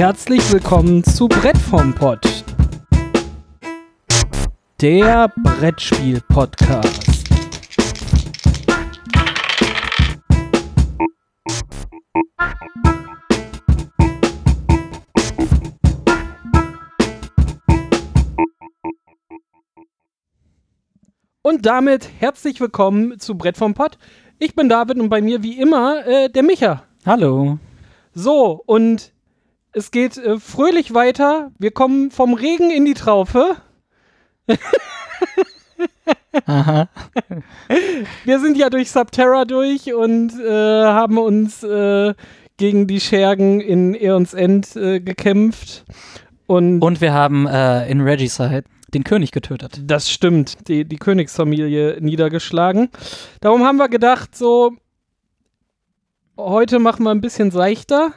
[0.00, 2.26] Herzlich willkommen zu Brett vom Pott.
[4.80, 7.28] Der Brettspiel-Podcast.
[21.42, 23.98] Und damit herzlich willkommen zu Brett vom Pott.
[24.38, 26.84] Ich bin David und bei mir wie immer äh, der Micha.
[27.04, 27.58] Hallo.
[28.14, 29.12] So, und
[29.72, 31.50] es geht äh, fröhlich weiter.
[31.58, 33.56] Wir kommen vom Regen in die Traufe.
[36.46, 36.88] Aha.
[38.24, 42.14] Wir sind ja durch Subterra durch und äh, haben uns äh,
[42.56, 45.84] gegen die Schergen in Eons End äh, gekämpft.
[46.46, 49.82] Und, Und wir haben äh, in Regicide den König getötet.
[49.86, 52.90] das stimmt, die, die Königsfamilie niedergeschlagen.
[53.40, 54.72] Darum haben wir gedacht, so,
[56.36, 58.12] heute machen wir ein bisschen seichter.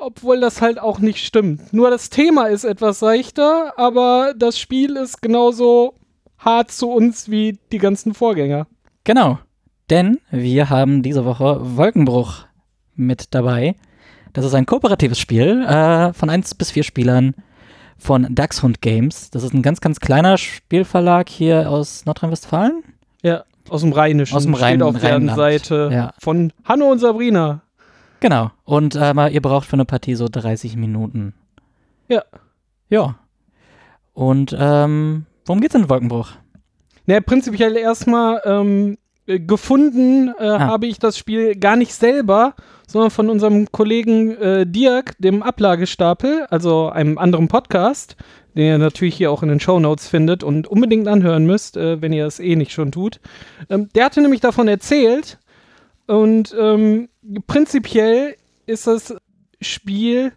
[0.00, 1.72] Obwohl das halt auch nicht stimmt.
[1.72, 5.94] Nur das Thema ist etwas seichter, aber das Spiel ist genauso
[6.38, 8.66] hart zu uns wie die ganzen Vorgänger.
[9.04, 9.38] Genau.
[9.90, 12.46] Denn wir haben diese Woche Wolkenbruch
[12.96, 13.76] mit dabei.
[14.32, 17.34] Das ist ein kooperatives Spiel äh, von 1 bis 4 Spielern
[17.98, 19.30] von Dachshund Games.
[19.30, 22.82] Das ist ein ganz, ganz kleiner Spielverlag hier aus Nordrhein-Westfalen.
[23.22, 24.36] Ja, aus dem Rheinischen.
[24.36, 25.36] Aus dem Rhein- Steht auf deren Rheinland.
[25.36, 26.12] Seite Ja.
[26.18, 27.62] von Hanno und Sabrina.
[28.24, 28.50] Genau.
[28.64, 31.34] Und äh, ihr braucht für eine Partie so 30 Minuten.
[32.08, 32.22] Ja.
[32.88, 33.16] Ja.
[34.14, 36.30] Und ähm, worum geht's in Wolkenbruch?
[37.04, 40.58] Ne, prinzipiell erstmal ähm, äh, gefunden äh, Ah.
[40.60, 42.54] habe ich das Spiel gar nicht selber,
[42.86, 48.16] sondern von unserem Kollegen äh, Dirk, dem Ablagestapel, also einem anderen Podcast,
[48.56, 52.14] den ihr natürlich hier auch in den Shownotes findet und unbedingt anhören müsst, äh, wenn
[52.14, 53.20] ihr es eh nicht schon tut.
[53.68, 55.38] Ähm, der hatte nämlich davon erzählt
[56.06, 57.08] und ähm,
[57.46, 59.14] prinzipiell ist das
[59.60, 60.32] Spiel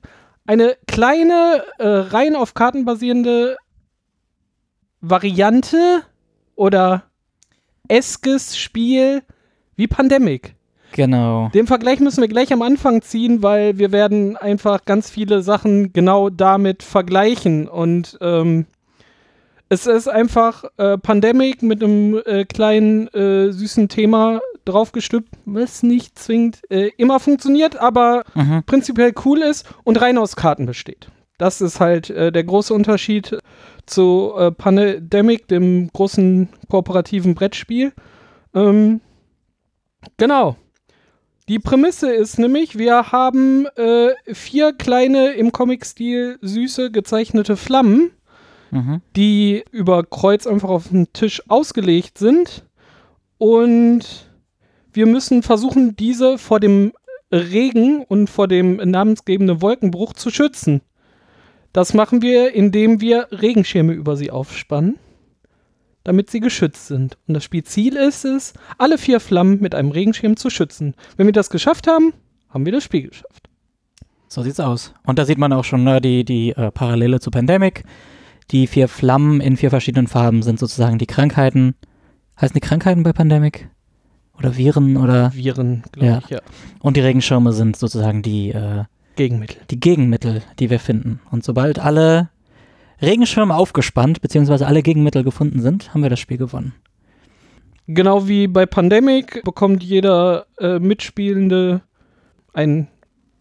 [0.46, 3.58] eine kleine, äh, rein auf Karten basierende
[5.02, 6.03] Variante
[6.56, 7.03] oder
[7.88, 9.24] eskes Spiel
[9.75, 10.56] wie Pandemic.
[10.94, 11.50] Genau.
[11.53, 15.94] Den Vergleich müssen wir gleich am Anfang ziehen, weil wir werden einfach ganz viele Sachen
[15.94, 17.68] genau damit vergleichen.
[17.68, 18.66] Und ähm,
[19.70, 26.17] es ist einfach äh, Pandemic mit einem äh, kleinen äh, süßen Thema draufgestülpt, was nicht
[26.19, 28.63] zwingend äh, immer funktioniert, aber Mhm.
[28.66, 31.07] prinzipiell cool ist und rein aus Karten besteht.
[31.38, 33.38] Das ist halt äh, der große Unterschied
[33.85, 37.94] zu äh, Pandemic, dem großen kooperativen Brettspiel.
[38.55, 39.01] Ähm,
[40.17, 40.55] genau.
[41.47, 48.11] Die Prämisse ist nämlich, wir haben äh, vier kleine im Comic-Stil süße gezeichnete Flammen,
[48.72, 49.01] Mhm.
[49.16, 52.66] die über Kreuz einfach auf den Tisch ausgelegt sind.
[53.38, 54.27] Und
[54.97, 56.91] wir müssen versuchen, diese vor dem
[57.31, 60.81] Regen und vor dem namensgebenden Wolkenbruch zu schützen.
[61.72, 64.97] Das machen wir, indem wir Regenschirme über sie aufspannen,
[66.03, 67.18] damit sie geschützt sind.
[67.28, 70.96] Und das Spielziel ist es, alle vier Flammen mit einem Regenschirm zu schützen.
[71.16, 72.14] Wenn wir das geschafft haben,
[72.50, 73.50] haben wir das Spiel geschafft.
[74.28, 74.94] So sieht's aus.
[75.06, 77.84] Und da sieht man auch schon ne, die, die äh, Parallele zu Pandemic.
[78.50, 81.75] Die vier Flammen in vier verschiedenen Farben sind sozusagen die Krankheiten.
[82.41, 83.69] Heißen die Krankheiten bei Pandemic?
[84.38, 85.31] Oder Viren oder.
[85.34, 86.18] Viren, glaube Ja.
[86.20, 86.40] ich, ja.
[86.80, 88.84] Und die Regenschirme sind sozusagen die, äh,
[89.16, 89.58] Gegenmittel.
[89.72, 91.20] die Gegenmittel, die wir finden.
[91.31, 92.30] Und sobald alle
[93.02, 96.74] Regenschirme aufgespannt, beziehungsweise alle Gegenmittel gefunden sind, haben wir das Spiel gewonnen.
[97.88, 101.81] Genau wie bei Pandemic bekommt jeder äh, Mitspielende
[102.53, 102.88] einen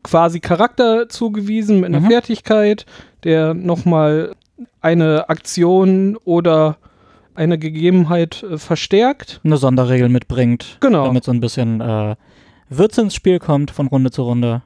[0.04, 2.06] quasi Charakter zugewiesen mit einer Mhm.
[2.10, 2.86] Fertigkeit,
[3.24, 4.36] der nochmal
[4.80, 6.76] eine Aktion oder
[7.36, 9.40] eine Gegebenheit äh, verstärkt.
[9.44, 11.04] Eine Sonderregel mitbringt, Genau.
[11.04, 12.16] damit so ein bisschen äh,
[12.68, 14.62] Würze ins Spiel kommt von Runde zu Runde.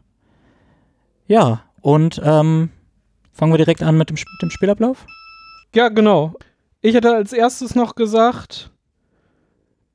[1.27, 2.71] Ja, und ähm,
[3.33, 5.07] fangen wir direkt an mit dem, Sp- dem Spielablauf?
[5.75, 6.35] Ja, genau.
[6.83, 8.71] Ich hätte als erstes noch gesagt,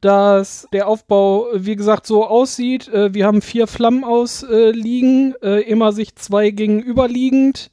[0.01, 2.87] dass der Aufbau, äh, wie gesagt, so aussieht.
[2.89, 7.71] Äh, wir haben vier Flammen ausliegen, äh, immer sich zwei gegenüberliegend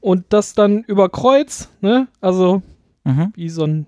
[0.00, 2.06] und das dann über Kreuz, ne?
[2.20, 2.62] Also
[3.04, 3.32] Mhm.
[3.34, 3.86] wie so ein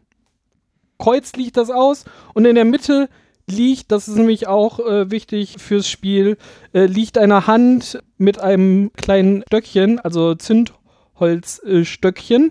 [0.99, 2.05] Kreuz liegt das aus
[2.35, 3.09] und in der Mitte
[3.51, 6.37] liegt, das ist nämlich auch äh, wichtig fürs Spiel,
[6.73, 12.51] äh, liegt eine Hand mit einem kleinen Stöckchen, also Zündholzstöckchen äh,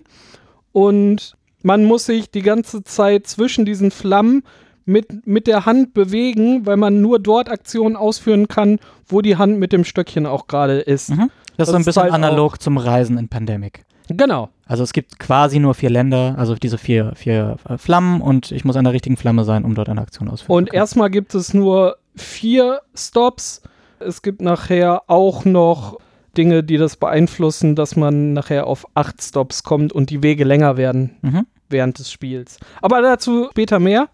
[0.72, 4.42] und man muss sich die ganze Zeit zwischen diesen Flammen
[4.84, 9.58] mit, mit der Hand bewegen, weil man nur dort Aktionen ausführen kann, wo die Hand
[9.58, 11.10] mit dem Stöckchen auch gerade ist.
[11.10, 11.30] Mhm.
[11.56, 13.84] Das, Das ist so ein bisschen halt analog zum Reisen in Pandemic.
[14.08, 14.48] Genau.
[14.66, 18.64] Also es gibt quasi nur vier Länder, also diese vier, vier äh, Flammen und ich
[18.64, 20.56] muss an der richtigen Flamme sein, um dort eine Aktion auszuführen.
[20.64, 23.62] Und erstmal gibt es nur vier Stops.
[24.00, 25.98] Es gibt nachher auch noch
[26.36, 30.76] Dinge, die das beeinflussen, dass man nachher auf acht Stops kommt und die Wege länger
[30.76, 31.46] werden Mhm.
[31.68, 32.58] während des Spiels.
[32.80, 34.08] Aber dazu später mehr.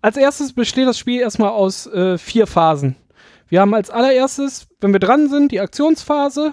[0.00, 2.96] Als erstes besteht das Spiel erstmal aus äh, vier Phasen.
[3.48, 6.52] Wir haben als allererstes, wenn wir dran sind, die Aktionsphase.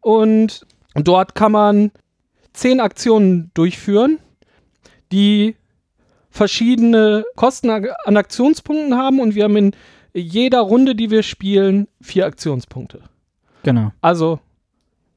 [0.00, 0.64] Und
[1.04, 1.90] dort kann man
[2.52, 4.18] zehn Aktionen durchführen,
[5.12, 5.56] die
[6.30, 9.20] verschiedene Kosten an Aktionspunkten haben.
[9.20, 9.72] Und wir haben in
[10.12, 13.02] jeder Runde, die wir spielen, vier Aktionspunkte.
[13.62, 13.92] Genau.
[14.00, 14.40] Also,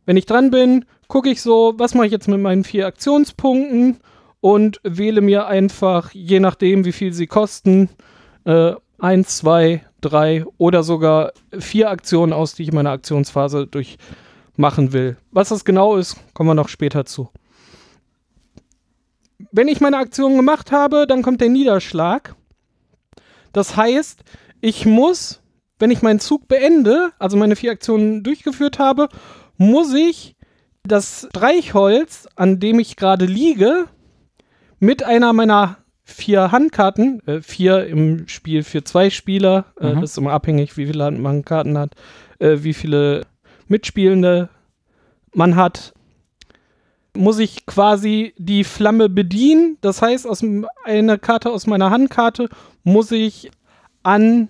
[0.06, 3.98] wenn ich dran bin, gucke ich so, was mache ich jetzt mit meinen vier Aktionspunkten
[4.42, 7.90] und wähle mir einfach, je nachdem, wie viel sie kosten,
[8.46, 13.68] äh, eins, zwei, drei oder sogar vier Aktionen aus, die ich in meiner Aktionsphase
[14.60, 15.16] durchmachen will.
[15.32, 17.30] Was das genau ist, kommen wir noch später zu.
[19.52, 22.36] Wenn ich meine Aktion gemacht habe, dann kommt der Niederschlag.
[23.54, 24.22] Das heißt,
[24.62, 25.42] ich muss,
[25.80, 29.08] wenn ich meinen Zug beende, also meine vier Aktionen durchgeführt habe,
[29.58, 30.36] muss ich
[30.84, 33.86] das Streichholz, an dem ich gerade liege,
[34.80, 40.02] mit einer meiner vier Handkarten, äh, vier im Spiel für zwei Spieler, äh, Mhm.
[40.02, 41.94] das ist immer abhängig, wie viele Hand- man Karten hat,
[42.40, 43.22] äh, wie viele
[43.70, 44.50] Mitspielende
[45.34, 45.94] man hat,
[47.16, 49.78] muss ich quasi die Flamme bedienen.
[49.82, 52.50] Das heißt, aus m- eine Karte aus meiner Handkarte
[52.84, 53.52] muss ich
[54.04, 54.50] an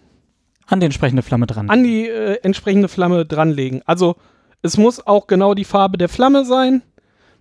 [0.67, 1.69] An die entsprechende Flamme dran.
[1.69, 3.81] an die äh, entsprechende Flamme dranlegen.
[3.85, 4.15] Also
[4.61, 6.81] es muss auch genau die Farbe der Flamme sein.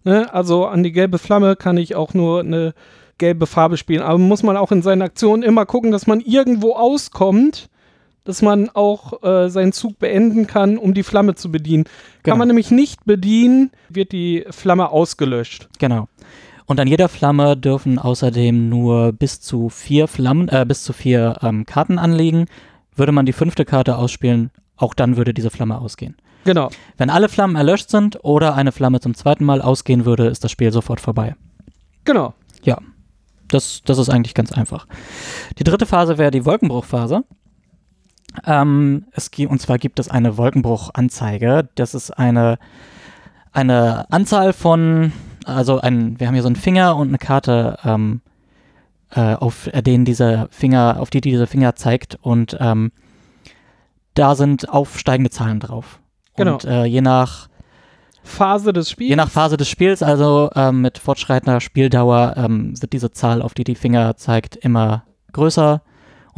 [0.04, 0.32] Ne?
[0.32, 2.74] Also an die gelbe Flamme kann ich auch nur eine
[3.18, 4.02] gelbe Farbe spielen.
[4.02, 7.68] Aber muss man auch in seinen Aktionen immer gucken, dass man irgendwo auskommt,
[8.28, 11.84] dass man auch äh, seinen Zug beenden kann, um die Flamme zu bedienen.
[11.84, 12.34] Genau.
[12.34, 15.70] Kann man nämlich nicht bedienen, wird die Flamme ausgelöscht.
[15.78, 16.08] Genau.
[16.66, 21.38] Und an jeder Flamme dürfen außerdem nur bis zu vier Flammen, äh, bis zu vier
[21.40, 22.48] ähm, Karten anliegen.
[22.94, 26.14] Würde man die fünfte Karte ausspielen, auch dann würde diese Flamme ausgehen.
[26.44, 26.68] Genau.
[26.98, 30.50] Wenn alle Flammen erlöscht sind oder eine Flamme zum zweiten Mal ausgehen würde, ist das
[30.50, 31.34] Spiel sofort vorbei.
[32.04, 32.34] Genau.
[32.62, 32.76] Ja,
[33.48, 34.86] das, das ist eigentlich ganz einfach.
[35.58, 37.24] Die dritte Phase wäre die Wolkenbruchphase.
[38.46, 41.68] Ähm, es, gi- und zwar gibt es eine Wolkenbruchanzeige.
[41.74, 42.58] Das ist eine,
[43.52, 45.12] eine Anzahl von,
[45.44, 48.20] also ein, wir haben hier so einen Finger und eine Karte, ähm,
[49.10, 52.92] äh, auf denen dieser Finger, auf die dieser Finger zeigt und ähm,
[54.14, 56.00] da sind aufsteigende Zahlen drauf.
[56.36, 56.54] Genau.
[56.54, 57.48] Und äh, je nach
[58.22, 59.08] Phase des Spiels.
[59.08, 63.54] Je nach Phase des Spiels, also ähm, mit fortschreitender Spieldauer, ähm, wird diese Zahl, auf
[63.54, 65.82] die die Finger zeigt, immer größer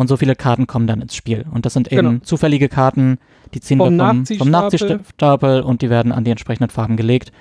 [0.00, 1.44] und so viele Karten kommen dann ins Spiel.
[1.52, 2.20] Und das sind eben Genau.
[2.24, 3.18] zufällige Karten,
[3.52, 5.60] die ziehen Vom wir vom, vom Nachziehstapel.
[5.60, 7.32] Und die werden an die entsprechenden Farben gelegt.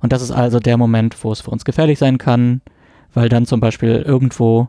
[0.00, 2.62] Und das ist also der Moment, wo es für uns gefährlich sein kann,
[3.12, 4.68] weil dann zum Beispiel irgendwo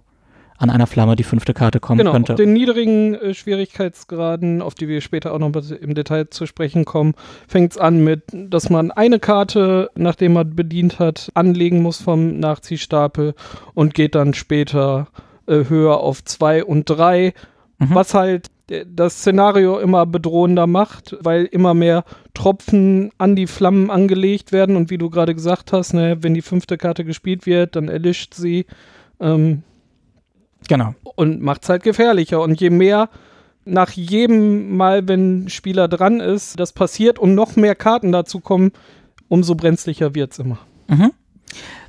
[0.58, 2.34] an einer Flamme die fünfte Karte kommen Genau, könnte.
[2.34, 6.84] auf den niedrigen äh, Schwierigkeitsgraden, auf die wir später auch noch im Detail zu sprechen
[6.84, 7.14] kommen,
[7.48, 12.40] fängt es an mit, dass man eine Karte, nachdem man bedient hat, anlegen muss vom
[12.40, 13.36] Nachziehstapel
[13.74, 15.08] und geht dann später
[15.48, 17.34] äh, höher auf zwei und drei,
[17.80, 17.90] Mhm.
[17.94, 22.04] was halt äh, das Szenario immer bedrohender macht, weil immer mehr
[22.34, 26.42] Tropfen an die Flammen angelegt werden und wie du gerade gesagt hast, ne, wenn die
[26.42, 28.66] fünfte Karte gespielt wird, dann erlischt sie.
[29.20, 29.62] Ähm,
[30.68, 30.96] Genau.
[31.16, 32.42] und macht es halt gefährlicher.
[32.42, 33.10] Und je mehr
[33.64, 38.40] nach jedem Mal, wenn ein Spieler dran ist, das passiert und noch mehr Karten dazu
[38.40, 38.72] kommen,
[39.30, 40.58] umso brenzlicher wird es immer.
[40.88, 41.12] Mhm.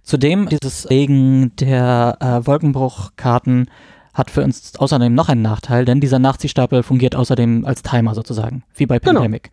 [0.08, 3.68] Zudem, dieses Legen der äh, Wolkenbruchkarten
[4.14, 8.62] hat für uns außerdem noch einen Nachteil, denn dieser Nachziehstapel fungiert außerdem als Timer sozusagen,
[8.74, 9.20] wie bei Genau.
[9.20, 9.50] Pandemic.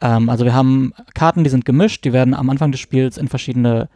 [0.00, 3.26] Ähm, also wir haben Karten, die sind gemischt, die werden am Anfang des Spiels in
[3.26, 3.88] verschiedene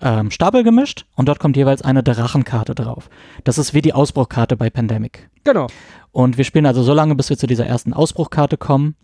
[0.00, 3.10] ähm, Stapel gemischt und dort kommt jeweils eine Drachenkarte drauf.
[3.42, 5.30] Das ist wie die Ausbruchkarte bei Pandemic.
[5.42, 5.66] Genau.
[6.12, 8.94] Und wir spielen also so lange, bis wir zu dieser ersten Ausbruchkarte kommen.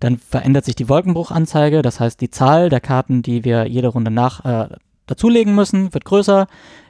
[0.00, 4.10] Dann verändert sich die Wolkenbruchanzeige, das heißt, die Zahl der Karten, die wir jede Runde
[4.10, 4.68] nach äh,
[5.14, 6.46] dazulegen müssen, wird größer.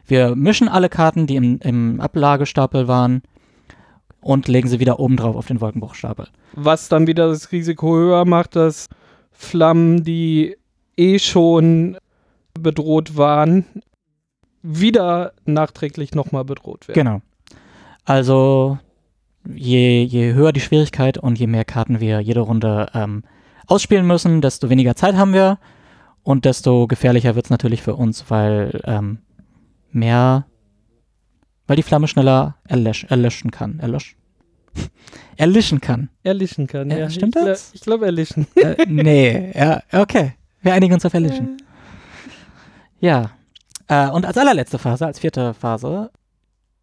[0.07, 3.23] Wir mischen alle Karten, die im, im Ablagestapel waren,
[4.23, 6.29] und legen sie wieder oben drauf auf den Wolkenbruchstapel.
[6.55, 8.89] Was dann wieder das Risiko höher macht, dass
[9.33, 10.57] Flammen, die
[10.97, 11.97] eh schon
[12.55, 13.65] bedroht waren,
[14.63, 16.99] wieder nachträglich nochmal bedroht werden.
[16.99, 17.23] Genau.
[18.05, 18.79] Also
[19.53, 23.25] je, je höher die Schwierigkeit und je mehr Karten wir jede Runde ähm,
[23.67, 25.59] ausspielen müssen, desto weniger Zeit haben wir
[26.23, 29.19] und desto gefährlicher wird es natürlich für uns, weil ähm,
[29.91, 30.47] mehr,
[31.67, 33.79] weil die Flamme schneller erlösch, erlöschen kann.
[33.81, 34.17] Erlösch?
[35.37, 36.09] erlischen kann.
[36.23, 37.11] Erlischen kann, Ja, ja.
[37.11, 37.71] stimmt ich, das?
[37.75, 38.47] Ich glaube, erlischen.
[38.57, 40.35] äh, nee, ja, okay.
[40.63, 41.59] Wir einigen uns auf erlischen.
[43.01, 43.31] Ja.
[43.89, 46.11] Äh, und als allerletzte Phase, als vierte Phase,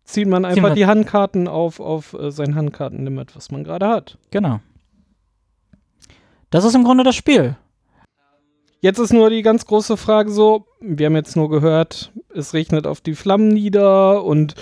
[0.04, 4.18] Zieht man einfach die Handkarten auf, auf äh, sein Handkartenlimit, was man gerade hat.
[4.32, 4.60] Genau.
[6.50, 7.56] Das ist im Grunde das Spiel.
[8.82, 12.88] Jetzt ist nur die ganz große Frage so, wir haben jetzt nur gehört, es regnet
[12.88, 14.56] auf die Flammen nieder und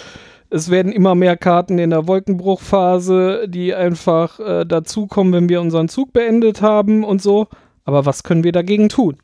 [0.49, 5.89] es werden immer mehr Karten in der Wolkenbruchphase, die einfach äh, dazukommen, wenn wir unseren
[5.89, 7.47] Zug beendet haben und so.
[7.85, 9.17] Aber was können wir dagegen tun?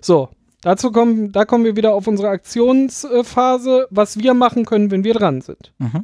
[0.00, 0.30] So,
[0.62, 5.14] dazu kommen, da kommen wir wieder auf unsere Aktionsphase, was wir machen können, wenn wir
[5.14, 5.72] dran sind.
[5.78, 6.02] Mhm.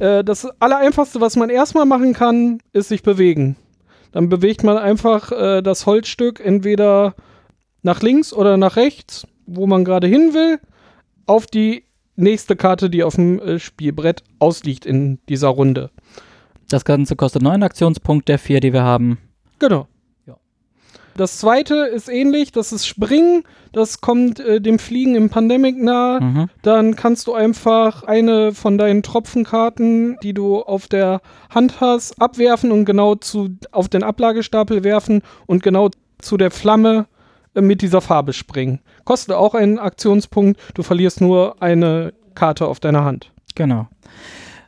[0.00, 3.56] Äh, das Allereinfachste, was man erstmal machen kann, ist sich bewegen.
[4.12, 7.14] Dann bewegt man einfach äh, das Holzstück entweder
[7.82, 10.60] nach links oder nach rechts, wo man gerade hin will,
[11.26, 11.84] auf die
[12.16, 15.90] nächste Karte, die auf dem äh, Spielbrett ausliegt in dieser Runde.
[16.68, 19.18] Das Ganze kostet neun Aktionspunkte der vier, die wir haben.
[19.58, 19.86] Genau.
[20.26, 20.36] Ja.
[21.16, 23.44] Das zweite ist ähnlich, das ist Springen.
[23.72, 26.20] Das kommt äh, dem Fliegen im Pandemic nahe.
[26.20, 26.50] Mhm.
[26.62, 32.70] Dann kannst du einfach eine von deinen Tropfenkarten, die du auf der Hand hast, abwerfen
[32.70, 37.06] und genau zu, auf den Ablagestapel werfen und genau zu der Flamme
[37.54, 38.80] mit dieser Farbe springen.
[39.04, 40.60] Kostet auch einen Aktionspunkt.
[40.74, 43.32] Du verlierst nur eine Karte auf deiner Hand.
[43.54, 43.88] Genau.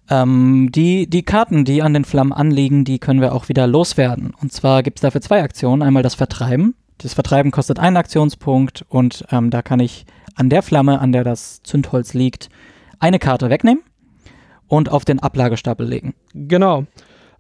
[0.09, 4.35] Ähm, die, die Karten, die an den Flammen anliegen, die können wir auch wieder loswerden.
[4.41, 5.83] Und zwar gibt es dafür zwei Aktionen.
[5.83, 6.75] Einmal das Vertreiben.
[6.99, 11.25] Das Vertreiben kostet einen Aktionspunkt und ähm, da kann ich an der Flamme, an der
[11.25, 12.51] das Zündholz liegt,
[12.99, 13.83] eine Karte wegnehmen
[14.69, 16.15] und auf den Ablagestapel legen.
[16.35, 16.85] Genau.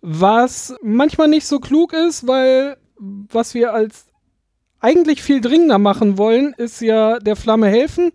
[0.00, 4.06] Was manchmal nicht so klug ist, weil was wir als
[4.80, 8.12] eigentlich viel dringender machen wollen, ist ja der Flamme helfen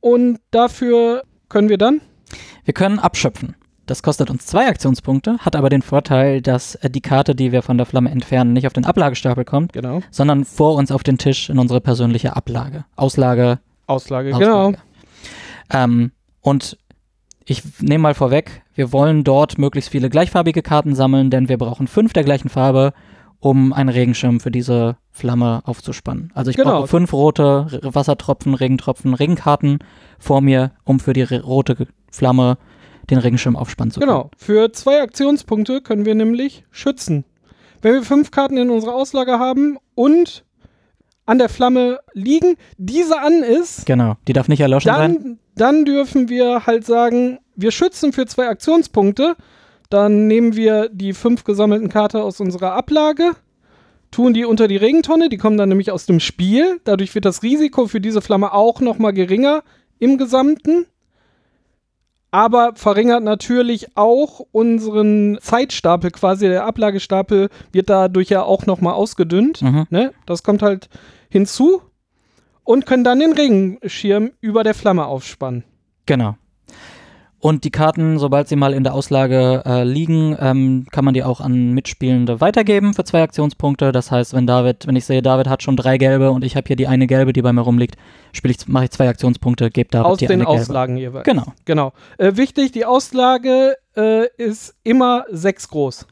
[0.00, 2.00] und dafür können wir dann
[2.64, 3.56] Wir können abschöpfen.
[3.86, 7.60] Das kostet uns zwei Aktionspunkte, hat aber den Vorteil, dass äh, die Karte, die wir
[7.60, 11.18] von der Flamme entfernen, nicht auf den Ablagestapel kommt, genau sondern vor uns auf den
[11.18, 12.86] Tisch in unsere persönliche Ablage.
[12.96, 14.78] Auslage, Auslage, genau Auslage.
[15.70, 16.78] Ähm, und
[17.44, 21.86] ich nehme mal vorweg, wir wollen dort möglichst viele gleichfarbige Karten sammeln, denn wir brauchen
[21.86, 22.94] fünf der gleichen Farbe,
[23.44, 26.32] um einen Regenschirm für diese Flamme aufzuspannen.
[26.34, 26.78] Also ich Genau.
[26.80, 29.80] brauche fünf rote Wassertropfen, Regentropfen, Regenkarten
[30.18, 32.56] vor mir, um für die rote Flamme
[33.10, 34.10] den Regenschirm aufspannen zu können.
[34.10, 34.30] Genau.
[34.38, 37.24] Für zwei Aktionspunkte können wir nämlich schützen.
[37.82, 40.42] Wenn wir fünf Karten in unserer Auslage haben und
[41.26, 45.14] an der Flamme liegen, diese an ist, Genau, die darf nicht erloschen sein.
[45.14, 49.36] dann, dann dürfen wir halt sagen, wir schützen für zwei Aktionspunkte.
[49.90, 53.32] Dann nehmen wir die fünf gesammelten Karten aus unserer Ablage,
[54.10, 56.80] tun die unter die Regentonne, die kommen dann nämlich aus dem Spiel.
[56.84, 59.62] Dadurch wird das Risiko für diese Flamme auch nochmal geringer
[59.98, 60.86] im Gesamten.
[62.30, 69.62] Aber verringert natürlich auch unseren Zeitstapel, quasi der Ablagestapel wird dadurch ja auch nochmal ausgedünnt.
[69.62, 69.86] Mhm.
[69.90, 70.12] Ne?
[70.26, 70.88] Das kommt halt
[71.28, 71.82] hinzu
[72.64, 75.62] und können dann den Regenschirm über der Flamme aufspannen.
[76.06, 76.36] Genau.
[77.44, 81.22] Und die Karten, sobald sie mal in der Auslage äh, liegen, ähm, kann man die
[81.22, 83.92] auch an Mitspielende weitergeben für zwei Aktionspunkte.
[83.92, 86.66] Das heißt, wenn David, wenn ich sehe, David hat schon drei gelbe und ich habe
[86.66, 87.96] hier die eine gelbe, die bei mir rumliegt,
[88.32, 90.58] spiele ich, mache ich zwei Aktionspunkte, gebe David Aus die den eine gelbe.
[90.62, 91.26] Auslagen jeweils.
[91.26, 91.44] Genau.
[91.66, 91.92] Genau.
[92.16, 96.06] Äh, wichtig, die Auslage äh, ist immer sechs groß.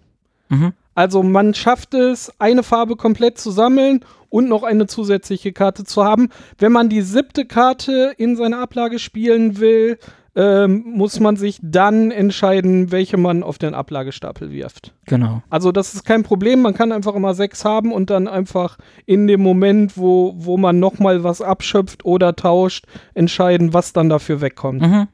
[0.51, 0.75] Mhm.
[0.95, 6.05] Also man schafft es, eine Farbe komplett zu sammeln und noch eine zusätzliche Karte zu
[6.05, 6.29] haben.
[6.59, 9.99] Wenn man die siebte Karte in seiner Ablage spielen will,
[10.35, 14.95] ähm, muss man sich dann entscheiden, welche man auf den Ablagestapel wirft.
[15.05, 15.43] Genau.
[15.51, 19.27] Also das ist kein Problem, man kann einfach immer sechs haben und dann einfach in
[19.27, 24.81] dem Moment, wo, wo man nochmal was abschöpft oder tauscht, entscheiden, was dann dafür wegkommt.
[24.83, 25.09] Mhm.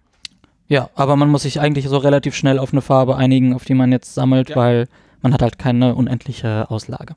[0.68, 3.74] Ja, aber man muss sich eigentlich so relativ schnell auf eine Farbe einigen, auf die
[3.74, 4.56] man jetzt sammelt, Ja.
[4.56, 4.88] weil
[5.22, 7.14] man hat halt keine unendliche Auslage.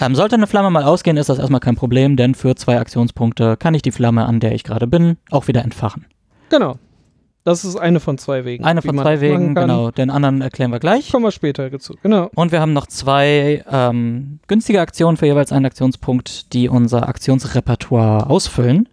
[0.00, 3.56] Ähm, sollte eine Flamme mal ausgehen, ist das erstmal kein Problem, denn für zwei Aktionspunkte
[3.56, 6.06] kann ich die Flamme, an der ich gerade bin, auch wieder entfachen.
[6.48, 6.76] Genau.
[7.50, 8.64] Das ist eine von zwei Wegen.
[8.64, 9.90] Eine von zwei Wegen, genau.
[9.90, 11.10] Den anderen erklären wir gleich.
[11.10, 11.96] Kommen wir später dazu.
[12.00, 12.30] Genau.
[12.36, 18.30] Und wir haben noch zwei ähm, günstige Aktionen für jeweils einen Aktionspunkt, die unser Aktionsrepertoire
[18.30, 18.88] ausfüllen.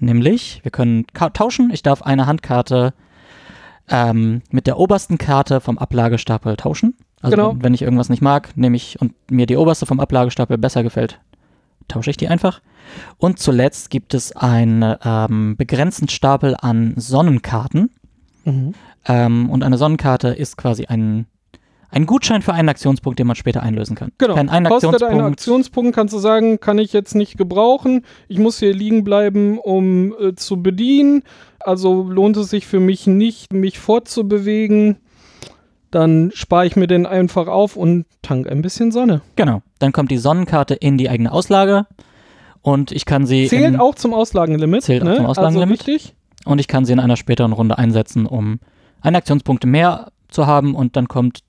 [0.00, 1.70] Nämlich, wir können tauschen.
[1.72, 2.94] Ich darf eine Handkarte
[3.88, 6.96] ähm, mit der obersten Karte vom Ablagestapel tauschen.
[7.22, 7.56] Also Genau.
[7.60, 11.20] wenn ich irgendwas nicht mag, nehme ich und mir die oberste vom Ablagestapel besser gefällt,
[11.88, 12.60] tausche ich die einfach.
[13.18, 17.90] Und zuletzt gibt es einen ähm, begrenzten Stapel an Sonnenkarten.
[19.06, 21.26] Ähm, und eine Sonnenkarte ist quasi ein,
[21.90, 24.12] ein Gutschein für einen Aktionspunkt, den man später einlösen kann.
[24.18, 24.34] Genau.
[24.34, 28.04] Einen Kostet Aktionspunkt, einen Aktionspunkt, kannst du sagen, kann ich jetzt nicht gebrauchen.
[28.28, 31.22] Ich muss hier liegen bleiben, um äh, zu bedienen.
[31.60, 34.98] Also lohnt es sich für mich nicht, mich fortzubewegen.
[35.90, 39.22] Dann spare ich mir den einfach auf und tank ein bisschen Sonne.
[39.36, 39.62] Genau.
[39.84, 41.84] Dann kommt die Sonnenkarte in die eigene Auslage
[42.62, 44.82] und ich kann sie Zählt in, auch zum Auslagenlimit.
[44.82, 45.16] Zählt auch ne?
[45.16, 45.80] zum Auslagenlimit.
[45.80, 46.14] Also wichtig.
[46.46, 48.60] und ich kann sie in einer späteren Runde einsetzen, um
[49.02, 51.40] einen Aktionspunkt mehr zu haben und dann kommt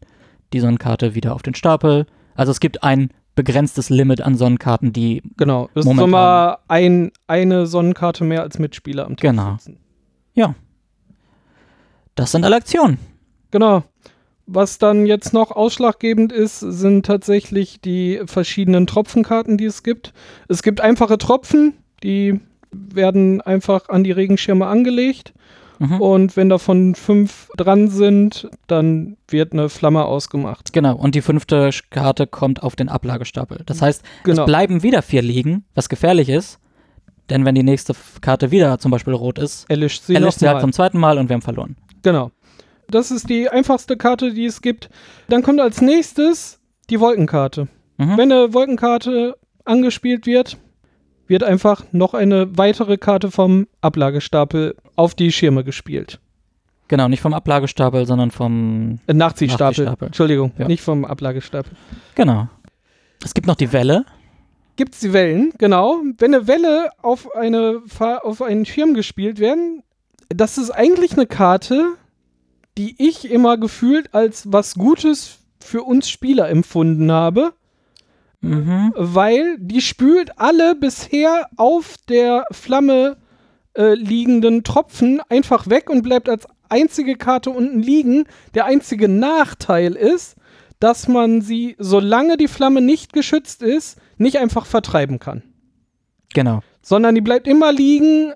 [0.52, 2.08] die Sonnenkarte wieder auf den Stapel.
[2.36, 5.70] Also es gibt ein begrenztes Limit an Sonnenkarten, die Genau.
[5.74, 9.54] Es ist immer ein, eine Sonnenkarte mehr als Mitspieler am Tisch Genau.
[9.54, 9.80] sitzen.
[12.16, 12.98] das sind alle Aktionen.
[13.52, 13.84] Genau.
[14.48, 20.14] Was dann jetzt noch ausschlaggebend ist, sind tatsächlich die verschiedenen Tropfenkarten, die es gibt.
[20.48, 21.74] Es gibt einfache Tropfen,
[22.04, 22.40] die
[22.72, 25.34] werden einfach an die Regenschirme angelegt.
[25.80, 26.00] Mhm.
[26.00, 30.72] Und wenn davon fünf dran sind, dann wird eine Flamme ausgemacht.
[30.74, 33.62] Genau, und die fünfte Karte kommt auf den Ablagestapel.
[33.66, 34.44] Das heißt, Genau.
[34.44, 36.60] es bleiben wieder vier liegen, was gefährlich ist,
[37.30, 40.62] denn wenn die nächste Karte wieder zum Beispiel rot ist, Erlischt sie erlischt sie halt
[40.62, 41.76] zum zweiten Mal und wir haben verloren.
[42.04, 42.32] Genau.
[42.90, 44.90] Das ist die einfachste Karte, die es gibt.
[45.30, 47.68] Dann kommt als nächstes die Wolkenkarte.
[47.98, 48.18] Mhm.
[48.18, 50.58] Wenn eine Wolkenkarte angespielt wird,
[51.28, 56.20] wird einfach noch eine weitere Karte vom Ablagestapel auf die Schirme gespielt.
[56.88, 59.00] Genau, nicht vom Ablagestapel, sondern vom.
[59.08, 59.66] Äh, Nachziehstapel.
[59.86, 60.06] Nachziehstapel.
[60.08, 60.68] Entschuldigung, Ja.
[60.68, 61.72] nicht vom Ablagestapel.
[62.14, 62.48] Genau.
[63.24, 64.06] Es gibt noch die Welle.
[64.76, 66.02] Gibt es die Wellen, genau.
[66.20, 69.82] Wenn eine Welle auf, eine, auf einen Schirm gespielt werden,
[70.30, 71.94] das ist eigentlich eine Karte,
[72.78, 77.54] die ich immer gefühlt als was Gutes für uns Spieler empfunden habe.
[78.42, 78.94] Mhm.
[78.96, 83.18] weil die spült alle bisher auf der Flamme
[83.76, 88.26] äh, liegenden Tropfen einfach weg und bleibt als einzige Karte unten liegen.
[88.54, 90.36] Der einzige Nachteil ist,
[90.80, 95.44] dass man sie, solange die Flamme nicht geschützt ist, nicht einfach vertreiben kann.
[96.34, 96.62] Genau.
[96.82, 98.34] Sondern die bleibt immer liegen,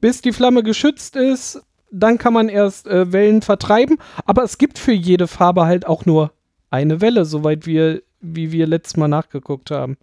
[0.00, 1.62] bis die Flamme geschützt ist.
[1.98, 3.98] Dann kann man erst äh, Wellen vertreiben.
[4.24, 6.32] Aber es gibt für jede Farbe halt auch nur
[6.70, 9.96] eine Welle, soweit wir, wie wir letztes Mal nachgeguckt haben.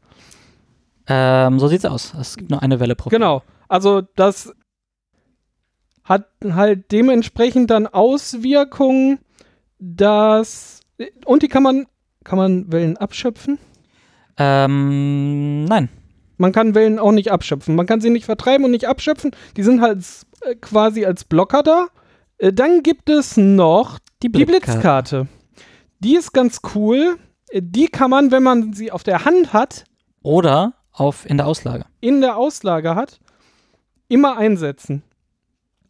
[1.07, 2.13] Ähm, so sieht's aus.
[2.19, 3.09] Es gibt nur eine Welle pro.
[3.09, 3.43] Genau.
[3.67, 4.53] Also das
[6.03, 9.19] hat halt dementsprechend dann Auswirkungen,
[9.79, 10.81] dass
[11.25, 11.85] und die kann man
[12.23, 13.59] kann man Wellen abschöpfen?
[14.37, 15.89] Ähm, nein.
[16.37, 17.75] Man kann Wellen auch nicht abschöpfen.
[17.75, 19.31] Man kann sie nicht vertreiben und nicht abschöpfen.
[19.57, 19.99] Die sind halt
[20.41, 21.87] äh, quasi als Blocker da.
[22.37, 25.27] Äh, dann gibt es noch Die die Blitzkarte.
[25.99, 27.17] Die ist ganz cool.
[27.49, 29.85] Äh, Die kann man, wenn man sie auf der Hand hat,
[30.23, 31.85] Oder auf in der Auslage.
[32.01, 33.19] in der Auslage hat,
[34.07, 35.03] immer einsetzen.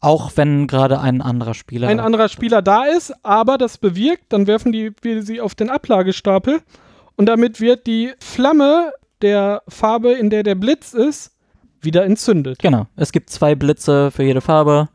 [0.00, 1.88] Auch wenn gerade ein anderer Spieler.
[1.88, 5.70] ein anderer Spieler da ist, aber das bewirkt, dann werfen die, wir sie auf den
[5.70, 6.60] Ablagestapel
[7.16, 11.32] und damit wird die Flamme der Farbe, in der der Blitz ist,
[11.80, 12.58] wieder entzündet.
[12.58, 12.86] Genau.
[12.96, 14.88] Es gibt zwei Blitze für jede Farbe.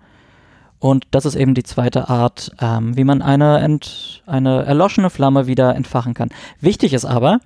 [0.79, 5.45] Und das ist eben die zweite Art, ähm, wie man eine, ent, eine erloschene Flamme
[5.45, 6.29] wieder entfachen kann.
[6.62, 7.39] Wichtig ist aber,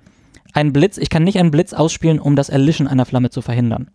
[0.52, 3.90] ein Blitz, ich kann nicht einen Blitz ausspielen, um das Erlischen einer Flamme zu verhindern.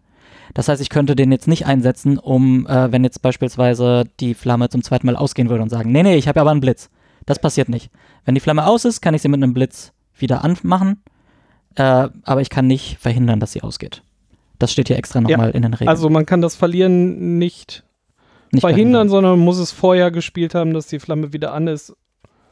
[0.54, 4.68] Das heißt, ich könnte den jetzt nicht einsetzen, um, äh, wenn jetzt beispielsweise die Flamme
[4.70, 6.90] zum zweiten Mal ausgehen würde und sagen, nee, nee, ich habe aber einen Blitz.
[7.26, 7.92] Das passiert nicht.
[8.26, 11.02] Wenn die Flamme aus ist, kann ich sie mit einem Blitz wieder anmachen,
[11.76, 14.04] äh, aber ich kann nicht verhindern, dass sie ausgeht.
[14.58, 15.90] Das steht hier extra nochmal in den Regeln.
[15.90, 17.84] Also man kann das Verlieren nicht,
[18.52, 21.96] Nicht verhindern, sondern man muss es vorher gespielt haben, dass die Flamme wieder an ist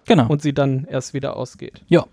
[0.06, 0.28] Genau.
[0.28, 1.82] und sie dann erst wieder ausgeht.
[1.88, 2.06] Ja.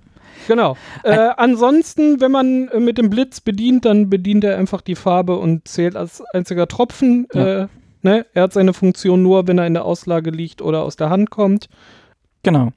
[0.49, 0.77] Genau.
[1.05, 5.37] Äh, ansonsten, wenn man äh, mit dem Blitz bedient, dann bedient er einfach die Farbe
[5.37, 7.29] und zählt als einziger Tropfen.
[7.33, 7.63] Ja.
[7.63, 7.69] Äh,
[8.03, 8.27] ne?
[8.35, 11.31] Er hat seine Funktion nur, wenn er in der Auslage liegt oder aus der Hand
[11.31, 11.69] kommt.
[12.43, 12.73] Genau.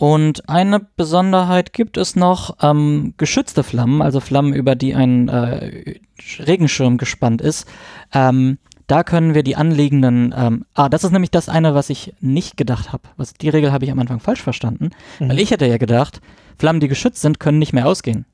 [0.00, 5.96] Und eine Besonderheit gibt es noch, ähm, geschützte Flammen, also Flammen, über die ein äh,
[6.38, 7.68] Regenschirm gespannt ist.
[8.14, 12.14] Ähm, da können wir die anliegenden, ähm, ah, das ist nämlich das eine, was ich
[12.18, 13.02] nicht gedacht habe.
[13.18, 16.22] Was Die Regel habe ich am Anfang falsch verstanden, weil ich hätte ja gedacht,
[16.58, 18.24] Flammen, die geschützt sind, können nicht mehr ausgehen.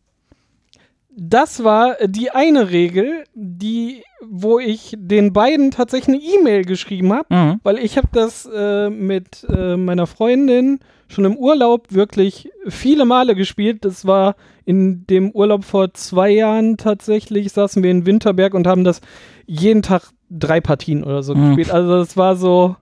[1.18, 7.12] Das war äh, die eine Regel, die, wo ich den beiden tatsächlich eine E-Mail geschrieben
[7.12, 7.60] habe, Mhm.
[7.64, 13.34] weil ich habe das äh, mit äh, meiner Freundin schon im Urlaub wirklich viele Male
[13.34, 13.84] gespielt.
[13.84, 18.84] Das war in dem Urlaub vor zwei Jahren tatsächlich, saßen wir in Winterberg und haben
[18.84, 19.00] das
[19.46, 21.48] jeden Tag drei Partien oder so Mhm.
[21.56, 21.70] gespielt.
[21.70, 22.76] Also es war so,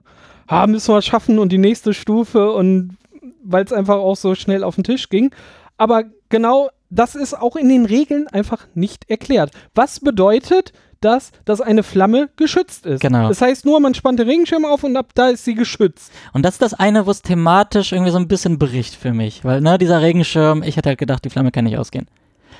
[0.47, 2.97] ah, müssen wir schaffen und die nächste Stufe und
[3.43, 5.31] weil es einfach auch so schnell auf den Tisch ging.
[5.77, 9.51] Aber genau das ist auch in den Regeln einfach nicht erklärt.
[9.75, 13.01] Was bedeutet das, dass eine Flamme geschützt ist?
[13.01, 13.27] Genau.
[13.27, 16.11] Das heißt nur, man spannt den Regenschirm auf und ab da ist sie geschützt.
[16.33, 19.43] Und das ist das eine, wo es thematisch irgendwie so ein bisschen bricht für mich.
[19.43, 22.07] Weil, ne, dieser Regenschirm, ich hätte halt gedacht, die Flamme kann nicht ausgehen.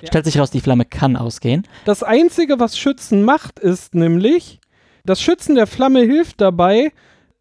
[0.02, 0.08] Ja.
[0.08, 1.68] Stellt sich raus, die Flamme kann ausgehen.
[1.86, 4.60] Das Einzige, was Schützen macht, ist nämlich,
[5.06, 6.92] das Schützen der Flamme hilft dabei,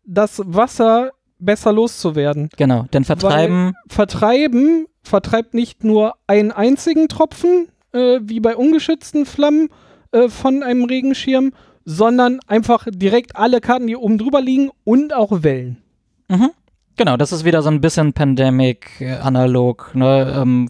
[0.05, 2.49] das Wasser besser loszuwerden.
[2.57, 9.69] Genau, denn vertreiben, Vertreiben vertreibt nicht nur einen einzigen Tropfen, äh, wie bei ungeschützten Flammen
[10.15, 11.53] äh, von einem Regenschirm,
[11.85, 15.77] sondern einfach direkt alle Karten, die oben drüber liegen und auch Wellen.
[16.29, 16.51] Mhm.
[16.97, 19.91] Genau, das ist wieder so ein bisschen Pandemic, äh, analog.
[19.95, 20.33] Ne?
[20.41, 20.69] Ähm,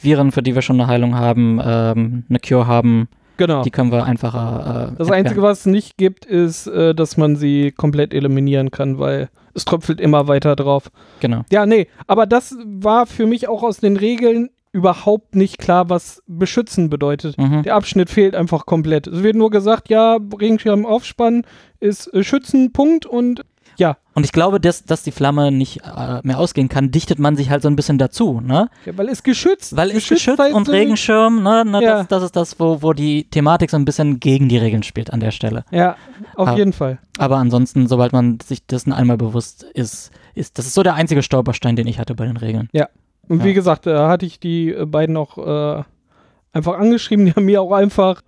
[0.00, 3.62] Viren, für die wir schon eine Heilung haben, ähm, eine Cure haben, Genau.
[3.62, 4.92] die können wir einfacher.
[4.92, 5.10] Äh, Das.
[5.10, 9.64] Einzige, was es nicht gibt, ist, äh, dass man sie komplett eliminieren kann, weil es
[9.64, 10.90] tröpfelt immer weiter drauf.
[11.20, 11.42] Genau.
[11.50, 16.22] Ja, nee, aber das war für mich auch aus den Regeln überhaupt nicht klar, was
[16.26, 17.38] beschützen bedeutet.
[17.38, 17.62] Mhm.
[17.62, 19.06] Der Abschnitt fehlt einfach komplett.
[19.06, 21.46] Es wird nur gesagt, ja, Regenschirm aufspannen
[21.78, 23.42] ist äh, Schützen, Punkt und
[23.76, 27.34] ja, Und ich glaube, dass, dass die Flamme nicht äh, mehr ausgehen kann, dichtet man
[27.36, 28.68] sich halt so ein bisschen dazu, ne?
[28.84, 29.76] ja weil es geschützt.
[29.76, 31.64] Weil ist geschützt heißt und Regenschirm, ne?
[31.64, 31.98] ne Ja.
[31.98, 35.12] das, das ist das, wo, wo die Thematik so ein bisschen gegen die Regeln spielt
[35.12, 35.64] an der Stelle.
[35.72, 35.96] Ja,
[36.36, 36.56] auf Ah.
[36.56, 36.98] jeden Fall.
[37.18, 41.24] Aber ansonsten, sobald man sich dessen einmal bewusst ist, ist das ist so der einzige
[41.24, 42.68] Stolperstein, den ich hatte bei den Regeln.
[43.28, 43.44] Und Ja.
[43.44, 45.82] wie gesagt, da hatte ich die äh, beiden auch äh,
[46.52, 47.24] einfach angeschrieben.
[47.26, 48.22] Die haben mir auch einfach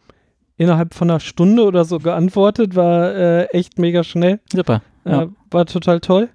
[0.57, 2.75] innerhalb von einer Stunde oder so geantwortet.
[2.77, 4.41] War äh, echt mega schnell.
[4.53, 4.83] Super.
[5.05, 5.29] Äh, Ja.
[5.51, 6.29] War total toll.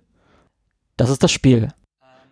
[0.97, 1.69] Das ist das Spiel.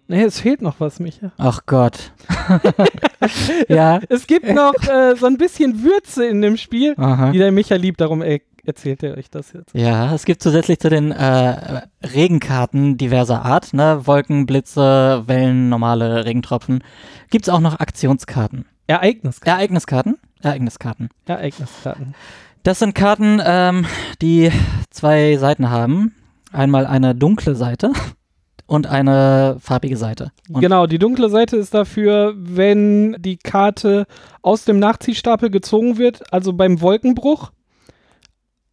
[0.08, 1.32] Nee, es fehlt noch was, Micha.
[1.38, 2.12] Ach Gott.
[3.68, 4.00] ja.
[4.10, 7.32] Es gibt noch äh, so ein bisschen Würze in dem Spiel, Aha.
[7.32, 8.02] die der Micha liebt.
[8.02, 8.40] Darum er
[8.70, 9.74] erzählt er euch das jetzt.
[9.74, 14.06] Ja, es gibt zusätzlich zu den äh, Regenkarten diverser Art, ne?
[14.06, 16.84] Wolken, Blitze, Wellen, normale Regentropfen,
[17.32, 18.66] gibt es auch noch Aktionskarten.
[18.88, 19.58] Ereigniskarten.
[19.58, 20.18] Ereigniskarten?
[20.42, 21.10] Ereigniskarten.
[21.26, 22.16] Ereigniskarten.
[22.64, 23.86] Das sind Karten, ähm,
[24.22, 24.52] die
[24.90, 26.14] zwei Seiten haben.
[26.52, 27.92] Einmal eine dunkle Seite
[28.66, 30.32] und eine farbige Seite.
[30.50, 34.06] Und Genau, die dunkle Seite ist dafür, wenn die Karte
[34.42, 37.52] aus dem Nachziehstapel gezogen wird, also beim Wolkenbruch.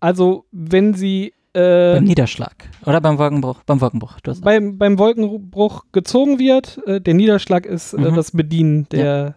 [0.00, 2.54] Also wenn sie äh, beim Niederschlag.
[2.84, 3.62] Oder beim Wolkenbruch.
[3.64, 4.20] Beim Wolkenbruch.
[4.20, 8.14] Du hast beim, beim Wolkenbruch gezogen wird, äh, der Niederschlag ist äh, Mhm.
[8.14, 9.34] das Bedienen der,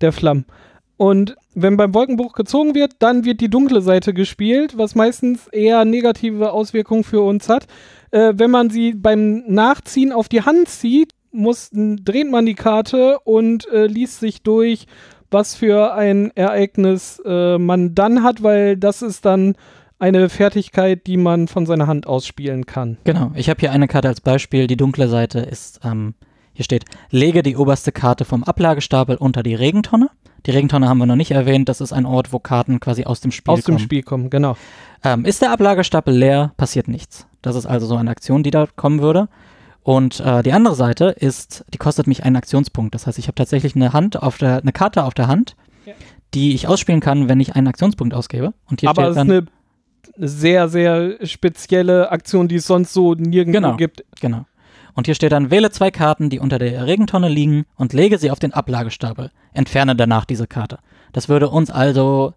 [0.00, 0.46] der Flammen.
[0.96, 5.84] Und wenn beim Wolkenbruch gezogen wird, dann wird die dunkle Seite gespielt, was meistens eher
[5.84, 7.66] negative Auswirkungen für uns hat.
[8.12, 13.18] Äh, wenn man sie beim Nachziehen auf die Hand zieht, muss, dreht man die Karte
[13.24, 14.86] und äh, liest sich durch,
[15.30, 19.56] was für ein Ereignis äh, man dann hat, weil das ist dann
[19.98, 22.98] eine Fertigkeit, die man von seiner Hand aus spielen kann.
[23.04, 24.66] Genau, ich habe hier eine Karte als Beispiel.
[24.66, 26.14] Die dunkle Seite ist, ähm,
[26.52, 30.10] hier steht, lege die oberste Karte vom Ablagestapel unter die Regentonne.
[30.44, 31.68] Die Regentonne haben wir noch nicht erwähnt.
[31.68, 33.78] Das ist ein Ort, wo Karten quasi aus dem Spiel aus kommen.
[33.78, 34.56] dem Spiel kommen, genau.
[35.02, 37.26] Ähm, ist der Ablagestapel leer, passiert nichts.
[37.42, 39.28] Das ist also so eine Aktion, die da kommen würde.
[39.86, 42.92] Und äh, die andere Seite ist, die kostet mich einen Aktionspunkt.
[42.96, 45.92] Das heißt, ich habe tatsächlich eine Hand auf der, eine Karte auf der Hand, Ja.
[46.34, 48.52] die ich ausspielen kann, wenn ich einen Aktionspunkt ausgebe.
[48.68, 49.46] Und hier Aber steht es ist dann, eine
[50.26, 53.76] sehr, sehr spezielle Aktion, die es sonst so nirgendwo Genau.
[53.76, 54.02] gibt.
[54.20, 54.44] Genau.
[54.94, 58.32] Und hier steht dann, wähle zwei Karten, die unter der Regentonne liegen und lege sie
[58.32, 59.30] auf den Ablagestapel.
[59.52, 60.80] Entferne danach diese Karte.
[61.12, 62.34] Das würde uns also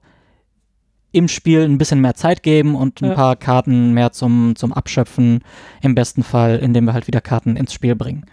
[1.12, 3.16] im Spiel ein bisschen mehr Zeit geben und ein Ja.
[3.16, 5.40] paar Karten mehr zum, zum Abschöpfen.
[5.82, 8.26] Im besten Fall, indem wir halt wieder Karten ins Spiel bringen.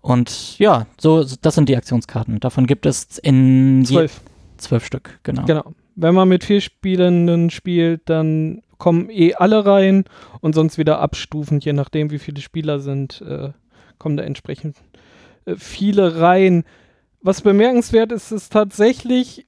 [0.00, 2.40] Und ja, so, das sind die Aktionskarten.
[2.40, 4.20] Davon gibt es in Zwölf.
[4.56, 5.44] zwölf Stück, genau.
[5.44, 5.74] Genau.
[5.94, 10.04] Wenn man mit vier Spielenden spielt, dann kommen eh alle rein
[10.40, 13.50] und sonst wieder abstufend, je nachdem, wie viele Spieler sind, äh,
[13.98, 14.76] kommen da entsprechend
[15.44, 16.64] äh, viele rein.
[17.20, 19.46] Was bemerkenswert ist, ist tatsächlich,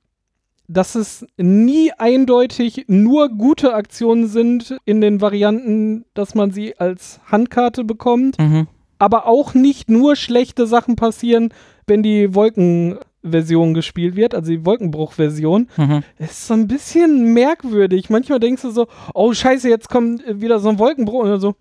[0.69, 7.21] dass es nie eindeutig nur gute Aktionen sind in den Varianten, dass man sie als
[7.27, 8.39] Handkarte bekommt.
[8.39, 8.69] Mhm.
[8.99, 11.53] aber auch nicht nur schlechte Sachen passieren,
[11.89, 15.69] wenn die Wolkenversion gespielt wird, also die Wolkenbruch-Version.
[15.77, 16.03] Mhm.
[16.19, 18.11] Es ist so ein bisschen merkwürdig.
[18.11, 21.57] Manchmal denkst du so, oh scheiße, jetzt kommt wieder so ein Wolkenbruch und dann so,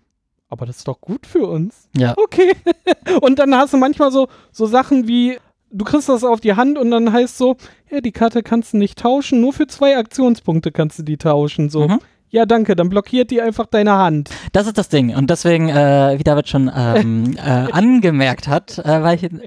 [0.48, 1.88] aber das ist doch gut für uns.
[1.96, 2.14] Ja.
[2.16, 2.52] Okay.
[3.22, 5.38] und dann hast du manchmal so, so Sachen wie,
[5.72, 7.56] du kriegst das auf die Hand und dann heißt so,
[7.90, 11.70] ja, die Karte kannst du nicht tauschen, nur für zwei Aktionspunkte kannst du die tauschen.
[11.70, 11.98] So, Mhm.
[12.30, 14.30] ja, danke, dann blockiert die einfach deine Hand.
[14.52, 15.14] Das ist das Ding.
[15.14, 17.40] Und deswegen, äh, wie David schon ähm, äh,
[17.72, 19.40] angemerkt hat, äh, war ich ein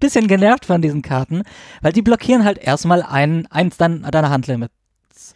[0.00, 1.42] bisschen genervt von diesen Karten,
[1.82, 4.70] weil die blockieren halt erstmal ein, eins dann deiner Handlimit.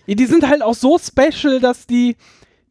[0.06, 2.16] Ja, die sind halt auch so special, dass die,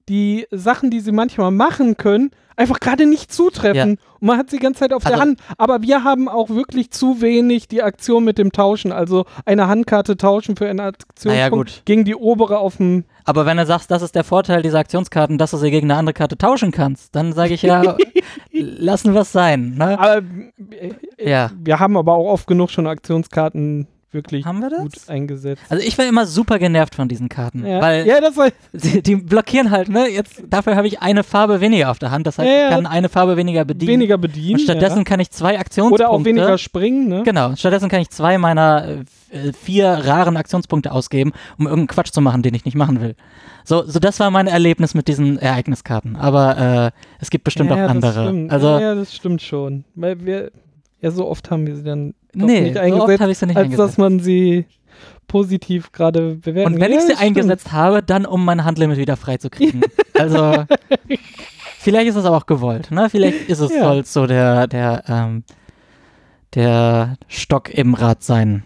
[0.10, 3.98] die Sachen, die sie manchmal machen können, einfach gerade nicht zutreffen.
[4.20, 5.40] Und man hat sie die ganze Zeit auf der Also- Hand.
[5.58, 8.92] Aber wir haben auch wirklich zu wenig die Aktion mit dem Tauschen.
[8.92, 11.84] Also eine Handkarte tauschen für eine Aktion gut.
[11.86, 13.06] gegen die obere auf dem.
[13.24, 15.98] Aber wenn du sagst, das ist der Vorteil dieser Aktionskarten, dass du sie gegen eine
[16.00, 17.96] andere Karte tauschen kannst, dann sage ich ja,
[18.52, 19.76] lassen wir es sein.
[19.78, 19.98] Ne?
[20.00, 21.52] Aber äh, Ja.
[21.58, 24.80] wir haben aber auch oft genug schon Aktionskarten wirklich Haben wir das?
[24.80, 25.62] gut eingesetzt.
[25.70, 29.02] Also ich war immer super genervt von diesen Karten, Ja, weil ja das war, sie,
[29.02, 30.08] die blockieren halt, ne?
[30.10, 32.70] Jetzt dafür habe ich eine Farbe weniger auf der Hand, das heißt, Ja, ja.
[32.70, 33.94] ich kann eine Farbe weniger bedienen.
[33.94, 34.56] weniger bedienen.
[34.56, 35.04] und stattdessen ja.
[35.04, 37.24] kann ich zwei Aktionspunkte Oder auch weniger springen, ne?
[37.24, 42.12] Genau, stattdessen kann ich zwei meiner äh, äh, vier raren Aktionspunkte ausgeben, um irgendeinen Quatsch
[42.12, 43.16] zu machen, den ich nicht machen will.
[43.64, 46.16] So, so das war mein Erlebnis mit diesen Ereigniskarten.
[46.16, 48.12] Aber äh, es gibt bestimmt ja, auch andere.
[48.24, 48.52] stimmt.
[48.52, 49.84] Also ja, ja, das stimmt schon.
[49.94, 50.52] Weil wir,
[51.02, 53.46] Ja, so oft haben wir sie dann Nee, nicht so oft eingesetzt, habe ich sie
[53.48, 53.90] nicht als eingesetzt.
[53.90, 54.66] dass man sie
[55.28, 56.92] positiv gerade bewerten Und wenn kann.
[56.92, 57.22] ich Ja, sie stimmt.
[57.22, 59.82] eingesetzt habe, dann um mein Handlimit wieder freizukriegen.
[60.18, 60.66] also,
[61.80, 63.10] vielleicht ist es aber auch gewollt, ne?
[63.10, 63.84] Vielleicht ist es Ja.
[63.84, 65.44] soll so der, der, ähm,
[66.56, 68.64] der Stock im Rad sein.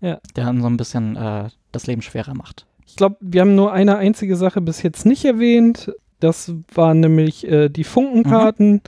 [0.00, 0.18] Ja.
[0.36, 2.66] Der dann so ein bisschen äh, das Leben schwerer macht.
[2.86, 5.92] Ich glaube, wir haben nur eine einzige Sache bis jetzt nicht erwähnt.
[6.20, 8.80] Das waren nämlich äh, die Funkenkarten.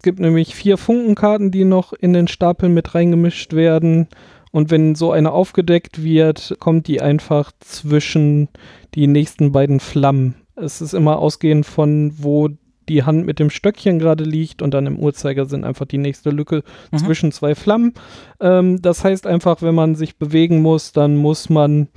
[0.00, 4.08] Es gibt nämlich vier Funkenkarten, die noch in den Stapel mit reingemischt werden.
[4.50, 8.48] Und wenn so eine aufgedeckt wird, kommt die einfach zwischen
[8.94, 10.36] die nächsten beiden Flammen.
[10.56, 12.48] Es ist immer ausgehend von, wo
[12.88, 16.62] die Hand mit dem Stöckchen gerade liegt und dann im Uhrzeigersinn einfach die nächste Lücke
[16.92, 16.96] Mhm.
[16.96, 17.92] zwischen zwei Flammen.
[18.40, 21.88] Ähm, das heißt einfach, wenn man sich bewegen muss, dann muss man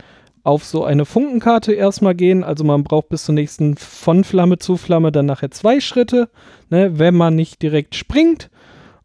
[0.43, 2.43] auf so eine Funkenkarte erstmal gehen.
[2.43, 6.29] Also man braucht bis zur nächsten von Flamme zu Flamme dann nachher zwei Schritte,
[6.69, 8.49] ne, wenn man nicht direkt springt.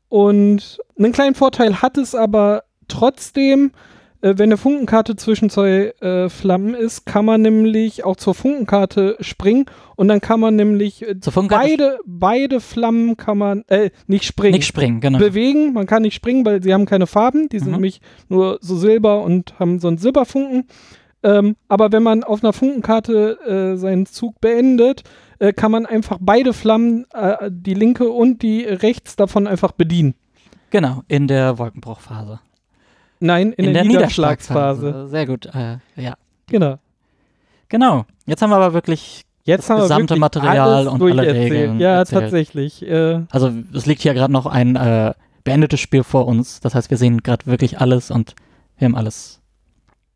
[0.08, 3.70] Und einen kleinen Vorteil hat es aber trotzdem,
[4.20, 9.16] äh, wenn eine Funkenkarte zwischen zwei äh, Flammen ist, kann man nämlich auch zur Funkenkarte
[9.20, 11.14] springen und dann kann man nämlich äh,
[11.48, 15.18] beide, beide Flammen kann man, äh, nicht springen Nicht springen, genau.
[15.20, 15.72] bewegen.
[15.72, 17.48] Man kann nicht springen, weil sie haben keine Farben.
[17.48, 17.74] Die sind Mhm.
[17.74, 20.64] nämlich nur so silber und haben so einen Silberfunken.
[21.22, 25.02] Ähm, aber wenn man auf einer Funkenkarte äh, seinen Zug beendet,
[25.38, 30.14] äh, kann man einfach beide Flammen, äh, die linke und die rechts davon einfach bedienen.
[30.70, 32.40] Genau, in der Wolkenbruchphase.
[33.20, 35.08] Nein, in, der, Niederschlagsphase.
[35.08, 36.14] Sehr gut, äh, ja.
[36.46, 36.78] Genau.
[37.68, 38.06] Genau.
[38.26, 41.34] Jetzt haben wir aber wirklich, Jetzt Das haben wir gesamte wirklich Material alles und alle.
[41.34, 42.20] Regeln Ja, erzählt.
[42.20, 42.86] tatsächlich.
[42.86, 46.60] Äh, also es liegt hier gerade noch ein äh, beendetes Spiel vor uns.
[46.60, 48.34] Das heißt, wir sehen gerade wirklich alles und
[48.76, 49.40] wir haben alles.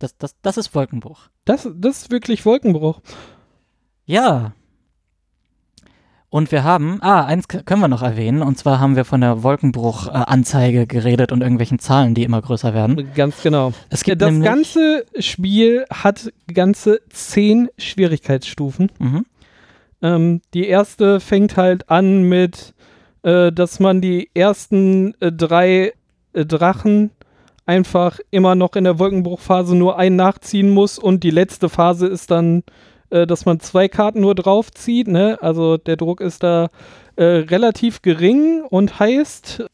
[0.02, 1.28] Das, das, das ist Wolkenbruch.
[1.44, 3.00] das, das ist wirklich Wolkenbruch.
[4.04, 4.52] Ja.
[6.28, 9.42] Und wir haben, ah, eins können wir noch erwähnen, und zwar haben wir von der
[9.42, 13.10] Wolkenbruch-Anzeige geredet und irgendwelchen Zahlen, die immer größer werden.
[13.14, 13.74] Ganz genau.
[13.90, 18.90] Es gibt das ganze Spiel hat ganze zehn Schwierigkeitsstufen.
[18.98, 19.26] Mhm.
[20.00, 22.72] Ähm, die erste fängt halt an mit,
[23.22, 25.92] äh, dass man die ersten äh, drei
[26.32, 27.10] äh, Drachen
[27.66, 32.30] einfach immer noch in der Wolkenbruchphase nur einen nachziehen muss und die letzte Phase ist
[32.30, 32.62] dann,
[33.10, 35.08] äh, dass man zwei Karten nur draufzieht.
[35.08, 35.38] Ne?
[35.40, 36.68] Also der Druck ist da
[37.16, 39.64] äh, relativ gering und heißt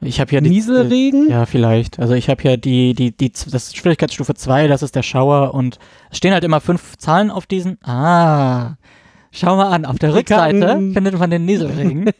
[0.00, 0.50] Ich habe ja die.
[0.50, 1.30] Nieselregen.
[1.30, 1.98] Ja, vielleicht.
[1.98, 5.54] Also ich habe ja die, die, die, das ist Schwierigkeitsstufe 2, das ist der Schauer
[5.54, 5.78] und
[6.10, 7.78] es stehen halt immer fünf Zahlen auf diesen.
[7.84, 8.76] Ah.
[9.38, 12.10] Schau mal an, auf der Rückseite Karten- findet man den Nieselregen.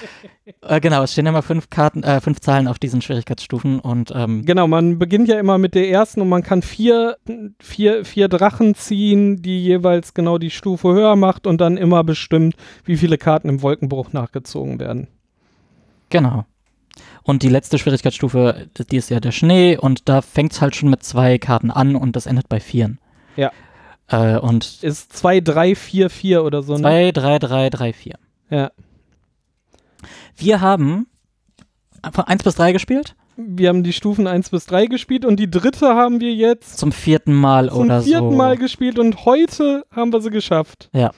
[0.62, 4.44] äh, genau, es stehen immer fünf Karten, äh, fünf Zahlen auf diesen Schwierigkeitsstufen und ähm,
[4.44, 7.16] Genau, man beginnt ja immer mit der ersten und man kann vier,
[7.60, 12.54] vier, vier Drachen ziehen, die jeweils genau die Stufe höher macht und dann immer bestimmt,
[12.84, 15.08] wie viele Karten im Wolkenbruch nachgezogen werden.
[16.08, 16.44] genau.
[17.22, 20.90] Und die letzte Schwierigkeitsstufe, die ist ja der Schnee und da fängt es halt schon
[20.90, 22.98] mit zwei Karten an und das endet bei vieren.
[23.36, 23.52] Ja.
[24.10, 26.74] Äh, und Ist 2, 3, 4, 4 oder so.
[26.74, 26.80] Ne?
[26.80, 28.16] zwei, drei, drei, drei, vier.
[28.50, 28.70] Ja.
[30.36, 31.06] Wir haben
[32.12, 35.50] von 1 bis 3 gespielt, Wir haben die Stufen 1 bis 3 gespielt und die
[35.50, 38.36] dritte haben wir jetzt zum vierten Mal zum oder vierten so.
[38.36, 40.88] Mal gespielt und heute haben wir sie geschafft.
[40.92, 41.10] Ja.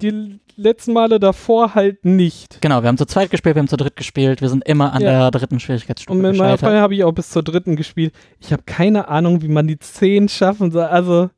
[0.00, 2.60] Die letzten Male davor halt nicht.
[2.60, 5.00] Genau, wir haben zu zweit gespielt, wir haben zu dritt gespielt, wir sind immer an
[5.02, 5.30] Ja.
[5.30, 6.60] der dritten Schwierigkeitsstufe Und meiner gescheitert.
[6.60, 8.12] Freundin habe ich auch bis zur dritten gespielt.
[8.40, 10.84] Ich habe keine Ahnung, wie man die 10 schaffen soll.
[10.84, 11.30] Also,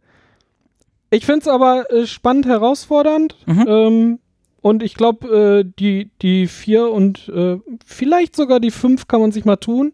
[1.10, 3.36] ich finde es aber äh, spannend, herausfordernd.
[3.46, 3.64] Mhm.
[3.68, 4.18] Ähm,
[4.60, 9.30] und ich glaube, äh, die, die 4 und äh, vielleicht sogar die 5 kann man
[9.32, 9.92] sich mal tun,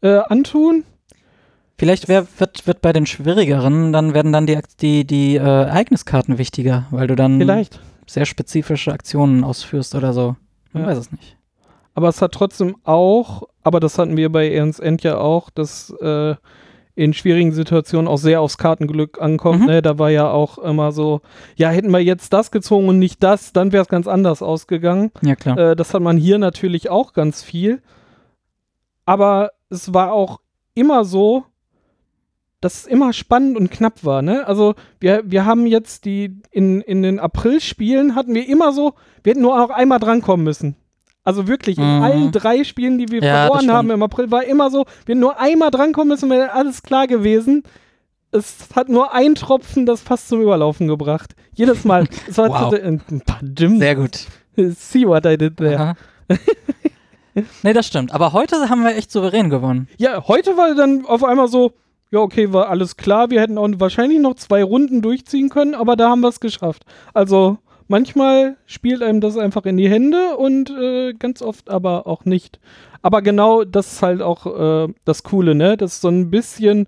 [0.00, 0.84] äh, antun.
[1.78, 6.38] Vielleicht wär, wird, wird bei den schwierigeren, dann werden dann die, die, die äh, Ereigniskarten
[6.38, 7.80] wichtiger, weil du dann Vielleicht.
[8.06, 10.36] sehr spezifische Aktionen ausführst oder so.
[10.72, 10.88] Man Ja.
[10.88, 11.36] weiß es nicht.
[11.94, 15.90] Aber es hat trotzdem auch, aber das hatten wir bei Ernst End ja auch, dass
[16.00, 16.34] äh,
[16.96, 19.60] in schwierigen Situationen auch sehr aufs Kartenglück ankommt.
[19.60, 19.66] Mhm.
[19.66, 19.82] Ne?
[19.82, 21.20] Da war ja auch immer so,
[21.54, 25.12] ja, hätten wir jetzt das gezogen und nicht das, dann wäre es ganz anders ausgegangen.
[25.22, 25.58] Ja, klar.
[25.58, 27.82] Äh, das hat man hier natürlich auch ganz viel.
[29.04, 30.40] Aber es war auch
[30.74, 31.44] immer so,
[32.60, 34.22] dass es immer spannend und knapp war.
[34.22, 34.46] Ne?
[34.46, 39.32] Also wir, wir haben jetzt die, in, in den April-Spielen hatten wir immer so, wir
[39.32, 40.76] hätten nur auch einmal drankommen müssen.
[41.26, 42.02] Also wirklich, in Mhm.
[42.02, 45.38] allen drei Spielen, die wir Ja, verloren haben im April, war immer so, hätten nur
[45.40, 47.64] einmal drankommen müssen, wäre alles klar gewesen.
[48.32, 51.34] Es hat nur ein Tropfen das fast zum Überlaufen gebracht.
[51.54, 52.06] Jedes Mal.
[52.28, 52.70] Es war Wow.
[52.74, 54.26] zu- ein paar Dim- Sehr gut.
[54.56, 55.94] See what I did there.
[57.62, 58.14] Nee, das stimmt.
[58.14, 59.88] Aber heute haben wir echt souverän gewonnen.
[59.98, 61.72] Ja, heute war dann auf einmal so,
[62.10, 63.28] ja, okay, war alles klar.
[63.30, 66.84] Wir hätten auch wahrscheinlich noch zwei Runden durchziehen können, aber da haben wir es geschafft.
[67.12, 72.24] Also Manchmal spielt einem das einfach in die Hände und äh, ganz oft aber auch
[72.24, 72.58] nicht.
[73.02, 75.76] Aber genau das ist halt auch äh, das Coole, ne?
[75.76, 76.86] Das ist so ein bisschen,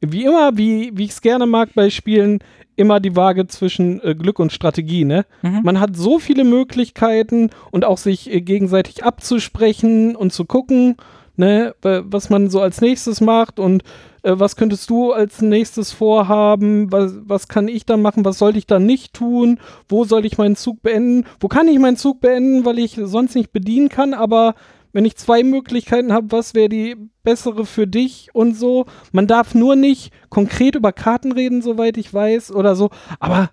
[0.00, 2.38] wie immer, wie, wie ich es gerne mag bei Spielen,
[2.76, 5.26] immer die Waage zwischen äh, Glück und Strategie, ne?
[5.42, 5.62] Mhm.
[5.64, 10.96] Man hat so viele Möglichkeiten und auch sich äh, gegenseitig abzusprechen und zu gucken,
[11.38, 13.82] ne, wa- was man so als nächstes macht und
[14.22, 18.58] äh, was könntest du als nächstes vorhaben, was, was kann ich dann machen, was sollte
[18.58, 22.20] ich dann nicht tun, wo soll ich meinen Zug beenden, wo kann ich meinen Zug
[22.20, 24.54] beenden, weil ich sonst nicht bedienen kann, aber
[24.92, 28.86] wenn ich zwei Möglichkeiten habe, was wäre die bessere für dich und so.
[29.12, 32.88] Man darf nur nicht konkret über Karten reden, soweit ich weiß, oder so.
[33.20, 33.50] Aber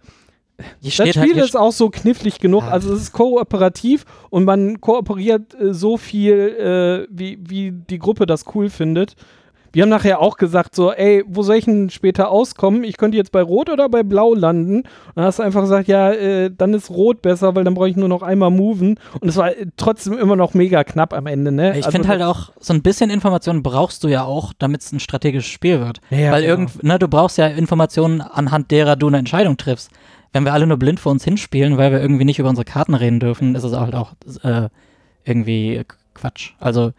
[0.84, 2.64] das halt, Spiel hier ist auch so knifflig genug.
[2.64, 2.72] Ja.
[2.72, 8.26] Also es ist kooperativ und man kooperiert äh, so viel, äh, wie, wie die Gruppe
[8.26, 9.16] das cool findet.
[9.76, 12.86] Wir haben nachher auch gesagt, so, ey, wo soll ich denn später auskommen?
[12.86, 14.78] Ich könnte jetzt bei Rot oder bei Blau landen.
[14.78, 17.90] Und dann hast du einfach gesagt, ja, äh, dann ist Rot besser, weil dann brauche
[17.90, 18.98] ich nur noch einmal moven.
[19.20, 21.72] Und es war äh, trotzdem immer noch mega knapp am Ende, ne?
[21.72, 24.94] Ich Also finde halt auch, so ein bisschen Informationen brauchst du ja auch, damit es
[24.94, 26.00] ein strategisches Spiel wird.
[26.10, 26.54] Ja, Weil genau.
[26.54, 29.92] irgend, ne, du brauchst ja Informationen, anhand derer du eine Entscheidung triffst.
[30.36, 32.94] Wenn wir alle nur blind vor uns hinspielen, weil wir irgendwie nicht über unsere Karten
[32.94, 34.68] reden dürfen, ist es halt auch äh,
[35.24, 35.82] irgendwie
[36.14, 36.52] Quatsch.
[36.60, 36.92] Also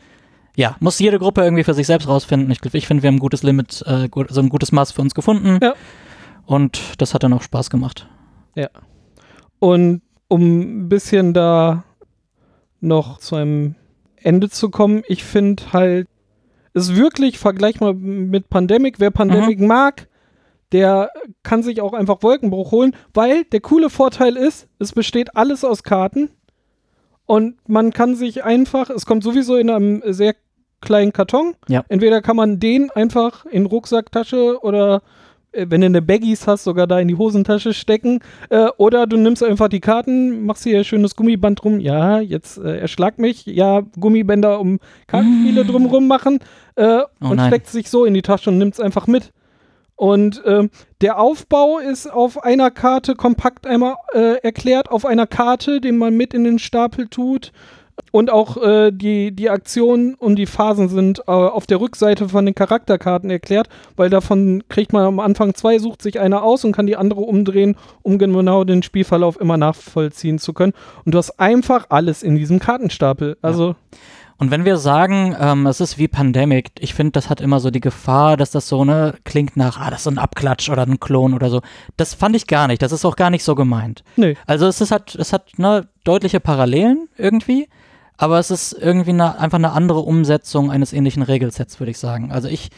[0.54, 2.50] ja, muss jede Gruppe irgendwie für sich selbst rausfinden.
[2.50, 5.02] Ich, ich finde, wir haben ein gutes Limit, äh, gut, so ein gutes Maß für
[5.02, 5.58] uns gefunden.
[5.62, 5.74] Ja.
[6.46, 8.08] Und das hat dann auch Spaß gemacht.
[9.58, 11.84] Und um ein bisschen da
[12.80, 13.74] noch zu einem
[14.16, 16.08] Ende zu kommen, ich finde halt,
[16.72, 20.08] es ist wirklich, vergleich mal mit Pandemic, wer Pandemic mag,
[20.76, 21.10] der
[21.42, 25.82] kann sich auch einfach Wolkenbruch holen, weil der coole Vorteil ist, es besteht alles aus
[25.82, 26.28] Karten
[27.24, 30.34] und man kann sich einfach, es kommt sowieso in einem sehr
[30.82, 31.54] kleinen Karton.
[31.66, 31.82] Ja.
[31.88, 35.00] Entweder kann man den einfach in Rucksacktasche oder
[35.52, 38.20] äh, wenn du eine Baggies hast, sogar da in die Hosentasche stecken.
[38.50, 41.80] Äh, oder du nimmst einfach die Karten, machst hier ein schönes Gummiband drum.
[41.80, 43.46] Ja, jetzt äh, erschlag mich.
[43.46, 46.40] Ja, Gummibänder um Kartenspiele drumrum machen.
[46.76, 47.48] Äh, Oh und nein.
[47.48, 49.32] steckt sich so in die Tasche und nimmt es einfach mit.
[49.96, 55.80] Und ähm, der Aufbau ist auf einer Karte kompakt einmal äh, erklärt, auf einer Karte,
[55.80, 57.52] den man mit in den Stapel tut.
[58.12, 62.44] Und auch äh, die, die Aktionen und die Phasen sind äh, auf der Rückseite von
[62.44, 66.72] den Charakterkarten erklärt, weil davon kriegt man am Anfang zwei, sucht sich eine aus und
[66.72, 70.74] kann die andere umdrehen, um genau den Spielverlauf immer nachvollziehen zu können.
[71.06, 73.38] Und du hast einfach alles in diesem Kartenstapel.
[73.40, 73.76] Also,
[74.38, 77.70] Und wenn wir sagen, ähm, es ist wie Pandemic, ich finde, das hat immer so
[77.70, 81.00] die Gefahr, dass das so ne klingt nach, ah, das ist ein Abklatsch oder ein
[81.00, 81.62] Klon oder so.
[81.96, 82.82] Das fand ich gar nicht.
[82.82, 84.04] Das ist auch gar nicht so gemeint.
[84.16, 84.36] nee.
[84.46, 87.68] Also es ist halt, es hat ne, deutliche Parallelen irgendwie,
[88.18, 92.30] aber es ist irgendwie eine, einfach eine andere Umsetzung eines ähnlichen Regelsets, würde ich sagen.
[92.30, 92.68] Also ich,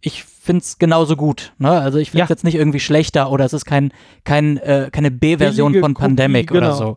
[0.00, 1.52] ich finde es genauso gut.
[1.58, 1.70] Ne?
[1.70, 2.32] Also ich finde es Ja.
[2.34, 3.92] jetzt nicht irgendwie schlechter oder es ist kein,
[4.24, 6.74] kein, äh, keine B-Version von Kopie, Pandemic oder genau.
[6.74, 6.96] so.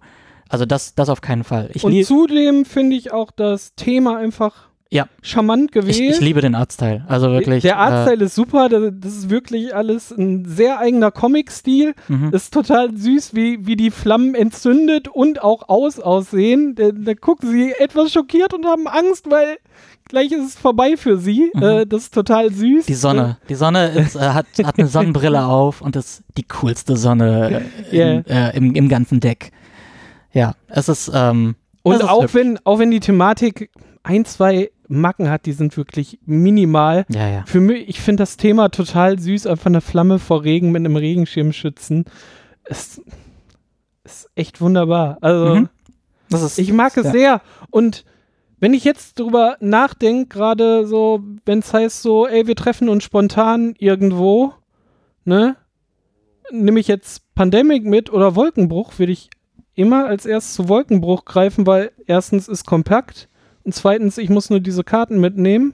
[0.49, 1.69] Also das, das auf keinen Fall.
[1.73, 5.07] Ich, Und zudem finde ich auch das Thema einfach Ja.
[5.21, 5.95] charmant gewählt.
[5.99, 7.03] ich, ich liebe den Artstyle.
[7.07, 7.61] Also wirklich.
[7.63, 11.93] Der äh, Artstyle ist super, das, ist wirklich alles ein sehr eigener Comic-Stil.
[12.07, 12.31] mhm.
[12.33, 16.75] Ist total süß, wie, wie die Flammen entzündet und auch aus aussehen.
[16.75, 19.57] Da, da gucken sie etwas schockiert und haben Angst, weil
[20.07, 21.51] gleich ist es vorbei für sie.
[21.53, 21.61] Mhm.
[21.63, 22.85] Äh, das ist total süß.
[22.85, 23.37] Die Sonne.
[23.49, 27.95] Die Sonne ist, äh, hat, hat eine Sonnenbrille auf und ist die coolste Sonne äh,
[27.97, 28.13] Yeah.
[28.19, 29.51] in, äh, im, im ganzen Deck.
[30.33, 31.11] Ja, es ist.
[31.13, 32.33] Ähm, Und auch hübsch.
[32.35, 33.71] wenn, auch wenn die Thematik
[34.03, 37.05] ein, zwei Macken hat, die sind wirklich minimal.
[37.09, 37.43] Ja, ja.
[37.45, 40.95] Für mich, ich finde das Thema total süß, einfach eine Flamme vor Regen mit einem
[40.95, 42.05] Regenschirm schützen.
[42.63, 43.01] Es
[44.03, 45.17] ist echt wunderbar.
[45.21, 45.69] Also, Mhm.
[46.29, 47.11] Das ist, ich mag es ja.
[47.11, 47.41] sehr.
[47.69, 48.03] Und
[48.59, 53.03] wenn ich jetzt drüber nachdenke, gerade so, wenn es heißt so, ey, wir treffen uns
[53.05, 54.53] spontan irgendwo,
[55.23, 55.55] ne?
[56.51, 59.29] Nehme ich jetzt Pandemic mit oder Wolkenbruch, würde ich
[59.77, 63.29] immer als erstes zu Wolkenbruch greifen, weil erstens ist kompakt
[63.63, 65.73] und zweitens, ich muss nur diese Karten mitnehmen.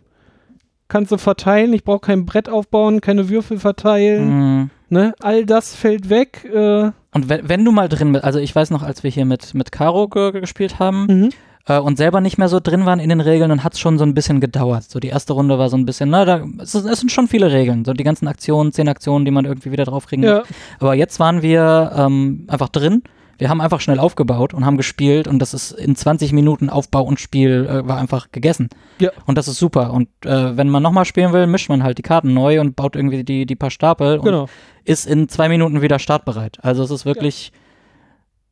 [0.89, 4.27] Kannst du verteilen, ich brauche kein Brett aufbauen, keine Würfel verteilen,
[4.59, 4.69] Mhm.
[4.89, 5.13] ne?
[5.21, 6.45] All das fällt weg.
[6.53, 9.25] Äh, Und wenn, wenn du mal drin bist, also ich weiß noch, als wir hier
[9.25, 11.29] mit, mit Caro ge gespielt haben mhm.
[11.67, 13.97] äh, und selber nicht mehr so drin waren in den Regeln, dann hat es schon
[13.97, 14.83] so ein bisschen gedauert.
[14.83, 17.51] So die erste Runde war so ein bisschen, na, da, es, es sind schon viele
[17.51, 17.85] Regeln.
[17.85, 20.47] So die ganzen Aktionen, zehn Aktionen, die man irgendwie wieder draufkriegen muss.
[20.49, 23.01] Ja, Aber jetzt waren wir ähm, einfach drin.
[23.37, 27.03] Wir haben einfach schnell aufgebaut und haben gespielt und das ist in 20 Minuten Aufbau
[27.03, 28.69] und Spiel äh, war einfach gegessen.
[28.99, 29.11] Ja.
[29.25, 29.91] Und das ist super.
[29.91, 32.95] Und äh, wenn man nochmal spielen will, mischt man halt die Karten neu und baut
[32.95, 34.47] irgendwie die, die paar Stapel und genau.
[34.85, 36.59] ist in zwei Minuten wieder startbereit.
[36.61, 37.51] Also es ist wirklich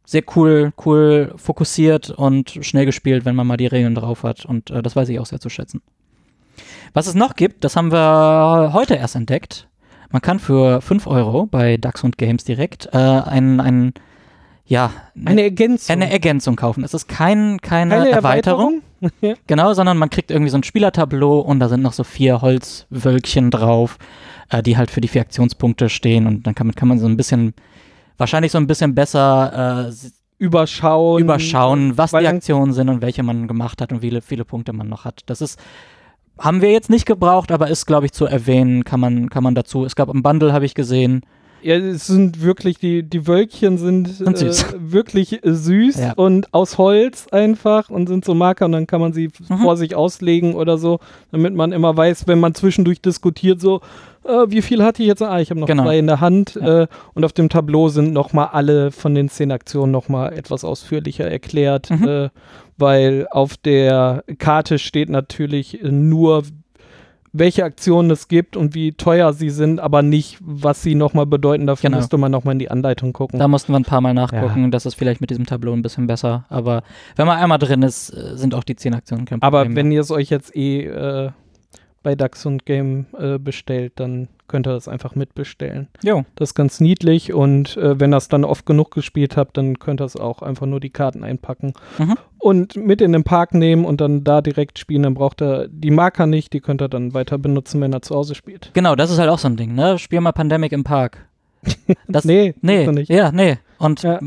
[0.05, 4.45] sehr cool, cool fokussiert und schnell gespielt, wenn man mal die Regeln drauf hat.
[4.45, 5.81] Und äh, das weiß ich auch sehr zu schätzen.
[6.93, 9.67] Was es noch gibt, das haben wir heute erst entdeckt.
[10.11, 13.93] Man kann für 5 Euro bei Ducks und Games direkt äh, ein, ein
[14.71, 14.93] ja,
[15.25, 15.93] Eine Ergänzung.
[15.93, 16.85] eine Ergänzung kaufen.
[16.85, 18.81] Es ist kein, keine, Keine Erweiterung.
[19.21, 19.33] ja.
[19.45, 23.51] Genau, sondern man kriegt irgendwie so ein Spielertableau und da sind noch so vier Holzwölkchen
[23.51, 23.97] drauf,
[24.49, 27.05] äh, die halt für die vier Aktionspunkte stehen und dann kann man, kann man so
[27.05, 27.53] ein bisschen,
[28.17, 29.93] wahrscheinlich so ein bisschen besser äh,
[30.37, 31.21] Überschauen.
[31.21, 34.71] überschauen, was die Aktionen sind und welche man gemacht hat und wie viele, viele Punkte
[34.71, 35.23] man noch hat.
[35.25, 35.59] Das ist,
[36.39, 39.53] haben wir jetzt nicht gebraucht, aber ist, glaube ich, zu erwähnen, kann man, kann man
[39.53, 39.83] dazu.
[39.83, 41.23] Es gab im Bundle, habe ich gesehen.
[41.63, 44.19] Ja, es sind wirklich, die, die Wölkchen sind.
[44.21, 46.13] Äh, wirklich äh, süß Ja.
[46.13, 49.57] und aus Holz einfach und sind so Marker und dann kann man sie Mhm.
[49.59, 50.99] vor sich auslegen oder so,
[51.31, 53.81] damit man immer weiß, wenn man zwischendurch diskutiert, so,
[54.23, 55.21] äh, wie viel hatte ich jetzt?
[55.21, 55.83] Ah, ich habe noch Genau.
[55.83, 56.83] zwei in der Hand Ja.
[56.83, 61.29] äh, und auf dem Tableau sind nochmal alle von den zehn Aktionen nochmal etwas ausführlicher
[61.29, 62.07] erklärt, Mhm.
[62.07, 62.29] äh,
[62.77, 66.43] weil auf der Karte steht natürlich nur,
[67.33, 71.65] welche Aktionen es gibt und wie teuer sie sind, aber nicht, was sie nochmal bedeuten.
[71.67, 71.97] Dafür Genau.
[71.99, 73.39] müsste man nochmal in die Anleitung gucken.
[73.39, 74.69] Da mussten wir ein paar Mal nachgucken.
[74.71, 76.45] Das ist vielleicht mit diesem Tableau ein bisschen besser.
[76.49, 76.83] Aber
[77.15, 79.75] wenn man einmal drin ist, äh, sind auch die zehn Aktionen kein aber Problem.
[79.77, 81.29] wenn ihr es euch jetzt eh äh,
[82.03, 85.87] bei DAX und Game äh, bestellt, dann könnt ihr das einfach mitbestellen.
[86.03, 86.25] Jo.
[86.35, 89.77] Das ist ganz niedlich und äh, wenn ihr es dann oft genug gespielt habt, dann
[89.79, 92.15] könnt ihr es auch einfach nur die Karten einpacken Mhm.
[92.41, 95.03] Und mit in den Park nehmen und dann da direkt spielen.
[95.03, 98.15] Dann braucht ihr die Marker nicht, die könnt ihr dann weiter benutzen, wenn ihr zu
[98.15, 98.71] Hause spielt.
[98.73, 99.97] Genau, das ist halt auch so ein Ding, ne?
[99.99, 101.25] Spiel mal Pandemic im Park.
[102.07, 103.09] Das, nee, nee, nicht.
[103.09, 103.57] ja, nee.
[103.77, 104.19] Und Ja.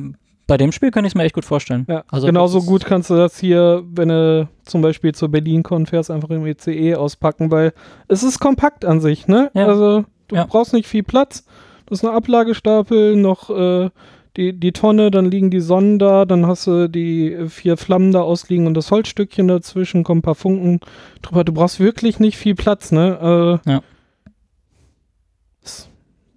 [0.47, 1.85] bei dem Spiel könnte ich es mir echt gut vorstellen.
[1.89, 6.11] Ja, Also genauso gut kannst du das hier, wenn du zum Beispiel zur Berlin-Con fährst,
[6.11, 7.73] einfach im ECE auspacken, weil
[8.09, 9.51] es ist kompakt an sich, ne?
[9.55, 9.67] Ja.
[9.67, 11.45] Also du brauchst nicht viel Platz.
[11.87, 13.91] Das ist eine Ablagestapel, noch äh,
[14.37, 18.21] die, die Tonne, dann liegen die Sonnen da, dann hast du die vier Flammen da
[18.23, 20.81] ausliegen und das Holzstückchen dazwischen, kommen ein paar Funken
[21.23, 21.45] drüber.
[21.45, 23.61] Du brauchst wirklich nicht viel Platz, ne?
[23.65, 23.83] Äh, Ja.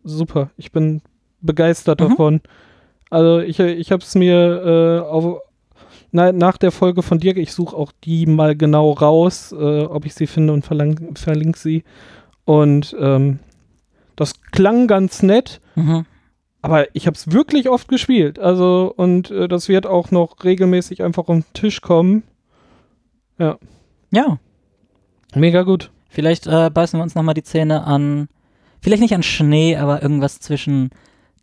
[0.04, 0.52] super.
[0.58, 1.02] Ich bin
[1.42, 2.10] begeistert Mhm.
[2.10, 2.42] davon.
[3.10, 5.42] Also ich, ich habe es mir äh, auf,
[6.12, 10.06] na, nach der Folge von Dirk, ich suche auch die mal genau raus, äh, ob
[10.06, 11.84] ich sie finde und verlinke sie.
[12.46, 13.40] Und ähm,
[14.16, 16.06] das klang ganz nett, Mhm.
[16.68, 18.40] Aber ich habe es wirklich oft gespielt.
[18.40, 22.24] Also und äh, das wird auch noch regelmäßig einfach auf den Tisch kommen.
[24.12, 24.38] Ja,
[25.36, 25.92] Mega gut.
[26.10, 28.28] vielleicht äh, beißen wir uns nochmal die Zähne an,
[28.82, 30.90] vielleicht nicht an Schnee, aber irgendwas zwischen,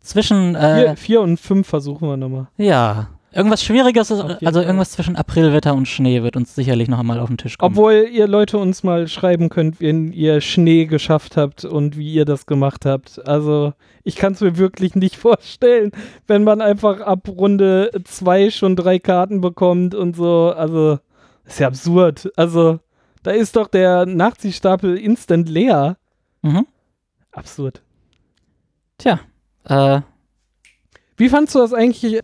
[0.01, 2.47] zwischen, äh, Vier, vier und fünf versuchen wir nochmal.
[2.57, 7.19] ja, irgendwas Schwieriges, ist, also irgendwas zwischen Aprilwetter und Schnee wird uns sicherlich noch einmal
[7.19, 7.73] auf den Tisch kommen.
[7.73, 12.25] Obwohl ihr Leute uns mal schreiben könnt, wenn ihr Schnee geschafft habt und wie ihr
[12.25, 13.25] das gemacht habt.
[13.27, 13.73] Also
[14.03, 15.91] ich kann es mir wirklich nicht vorstellen,
[16.27, 20.53] wenn man einfach ab Runde zwei schon drei Karten bekommt und so.
[20.55, 20.99] Also
[21.43, 22.31] ist ja absurd.
[22.37, 22.79] Also
[23.23, 25.97] da ist doch der Nachziehstapel instant leer.
[26.41, 26.65] Mhm.
[27.31, 27.81] Absurd.
[28.97, 29.19] Tja,
[29.65, 30.01] äh,
[31.17, 32.21] Wie fandst du das eigentlich?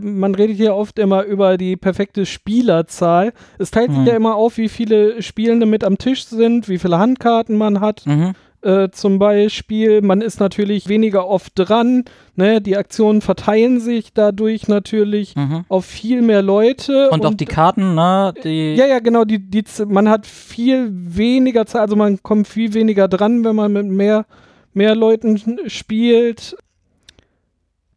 [0.00, 3.32] Man redet hier oft immer über die perfekte Spielerzahl.
[3.58, 4.06] Es teilt sich Hm.
[4.06, 8.04] ja immer auf, wie viele Spielende mit am Tisch sind, wie viele Handkarten man hat.
[8.06, 8.32] mhm.
[8.62, 10.02] äh, zum Beispiel.
[10.02, 12.04] Man ist natürlich weniger oft dran.
[12.36, 12.60] Ne?
[12.60, 15.64] Die Aktionen verteilen sich dadurch natürlich Mhm.
[15.68, 17.08] auf viel mehr Leute.
[17.08, 19.24] Und, auch die Karten, ne, die, Ja, ja, genau.
[19.24, 23.72] Die, die, man hat viel weniger Zeit, also man kommt viel weniger dran, wenn man
[23.72, 24.26] mit mehr,
[24.74, 26.54] mehr Leuten spielt.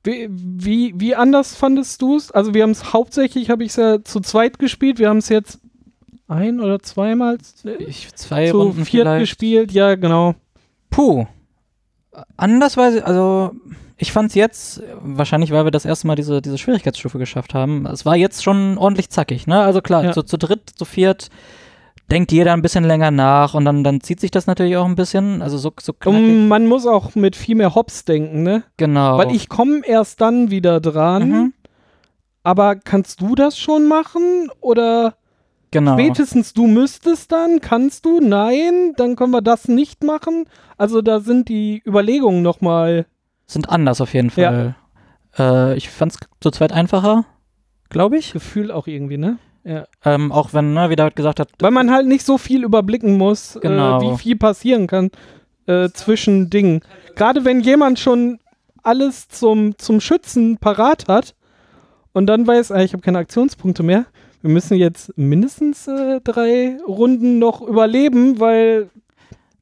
[0.03, 2.31] Wie, wie, wie anders fandest du es?
[2.31, 4.99] Also wir haben es hauptsächlich, habe ich es ja zu zweit gespielt.
[4.99, 5.59] Wir haben es jetzt
[6.27, 7.37] ein oder zweimal
[7.79, 9.21] ich, zwei zu Runden viert vielleicht.
[9.21, 9.71] gespielt.
[9.71, 10.35] Ja, genau.
[10.89, 11.25] Puh.
[12.37, 13.51] Anders weiß ich, also
[13.97, 18.05] ich fand's jetzt, wahrscheinlich weil wir das erste Mal diese, diese Schwierigkeitsstufe geschafft haben, es
[18.05, 19.61] war jetzt schon ordentlich zackig, ne?
[19.61, 20.11] Also klar, Ja.
[20.11, 21.29] zu, zu dritt, zu viert
[22.13, 24.95] denkt jeder ein bisschen länger nach und dann, dann zieht sich das natürlich auch ein
[24.95, 25.93] bisschen, also so, so.
[26.05, 28.63] Und man muss auch mit viel mehr Hops denken, ne?
[28.77, 29.17] genau.
[29.17, 31.29] Weil ich komme erst dann wieder dran.
[31.29, 31.53] Mhm.
[32.43, 34.49] Aber kannst du das schon machen?
[34.59, 35.15] Oder
[35.71, 35.93] genau.
[35.93, 37.61] spätestens du müsstest dann?
[37.61, 38.19] Kannst du?
[38.19, 40.45] Nein, dann können wir das nicht machen.
[40.77, 43.05] Also da sind die Überlegungen nochmal.
[43.47, 44.51] Sind anders auf jeden Ja.
[44.51, 44.75] Fall.
[45.73, 47.25] Äh, ich fand's zu zweit einfacher,
[47.89, 48.33] glaube ich.
[48.33, 49.37] Gefühl auch irgendwie, ne?
[49.63, 49.85] Ja.
[50.03, 53.17] Ähm, auch wenn, ne, wie David gesagt hat, Weil man halt nicht so viel überblicken
[53.17, 53.99] muss, Genau.
[53.99, 55.09] äh, wie viel passieren kann
[55.67, 56.81] äh, zwischen Dingen.
[57.15, 58.39] Gerade wenn jemand schon
[58.83, 61.35] alles zum, zum Schützen parat hat
[62.11, 64.05] und dann weiß, ah, ich habe keine Aktionspunkte mehr.
[64.41, 68.89] Wir müssen jetzt mindestens äh, drei Runden noch überleben, weil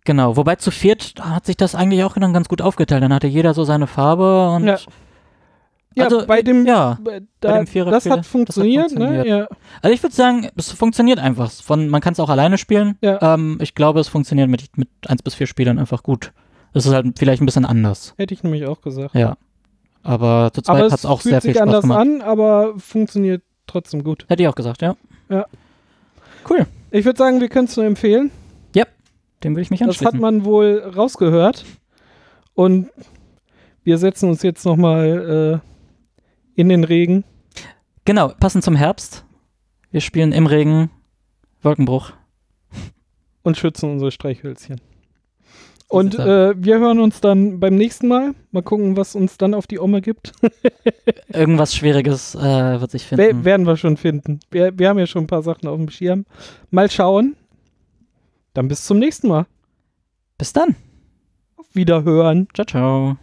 [0.05, 3.03] genau, wobei zu viert hat sich das eigentlich auch dann ganz gut aufgeteilt.
[3.03, 4.79] Dann hatte jeder so seine Farbe und Ja.
[5.95, 8.91] Ja, Also, bei dem, ja, bei, bei da, dem Viererspieler, das das hat hat funktioniert,
[8.93, 9.27] ne?
[9.27, 9.47] Ja.
[9.81, 11.51] Also ich würde sagen, es funktioniert einfach.
[11.51, 12.97] Von, man kann es auch alleine spielen.
[13.01, 13.35] Ja.
[13.35, 16.31] Ähm, ich glaube, es funktioniert mit, mit 1 bis 4 Spielern einfach gut.
[16.73, 18.13] Es ist halt vielleicht ein bisschen anders.
[18.17, 19.15] Hätte ich nämlich auch gesagt.
[19.15, 19.37] Ja.
[20.03, 21.99] Aber zu zweit hat es auch sehr viel Spaß anders gemacht.
[21.99, 24.25] an, aber funktioniert trotzdem gut.
[24.29, 24.95] Hätte ich auch gesagt, ja.
[25.29, 25.45] Ja.
[26.49, 26.65] Cool.
[26.91, 28.31] Ich würde sagen, wir können es nur empfehlen.
[29.43, 30.13] Dem würde ich mich Das anschließen.
[30.13, 31.65] hat man wohl rausgehört.
[32.53, 32.89] Und
[33.83, 35.70] wir setzen uns jetzt nochmal äh,
[36.61, 37.23] in den Regen.
[38.05, 39.25] genau, passend zum Herbst.
[39.91, 40.89] Wir spielen im Regen
[41.61, 42.13] Wolkenbruch.
[43.43, 44.79] und schützen unsere Streichhölzchen.
[45.91, 48.33] Und äh, wir hören uns dann beim nächsten Mal.
[48.51, 50.31] Mal gucken, was uns dann auf die Omme gibt.
[51.33, 53.43] Irgendwas Schwieriges äh, wird sich finden.
[53.43, 54.39] werden wir schon finden.
[54.51, 56.25] Wir, wir haben ja schon ein paar Sachen auf dem Schirm.
[56.69, 57.35] Mal schauen.
[58.53, 59.45] Dann bis zum nächsten Mal.
[60.37, 60.77] Bis dann.
[61.57, 62.47] Auf Wiederhören.
[62.53, 63.17] Ciao, ciao.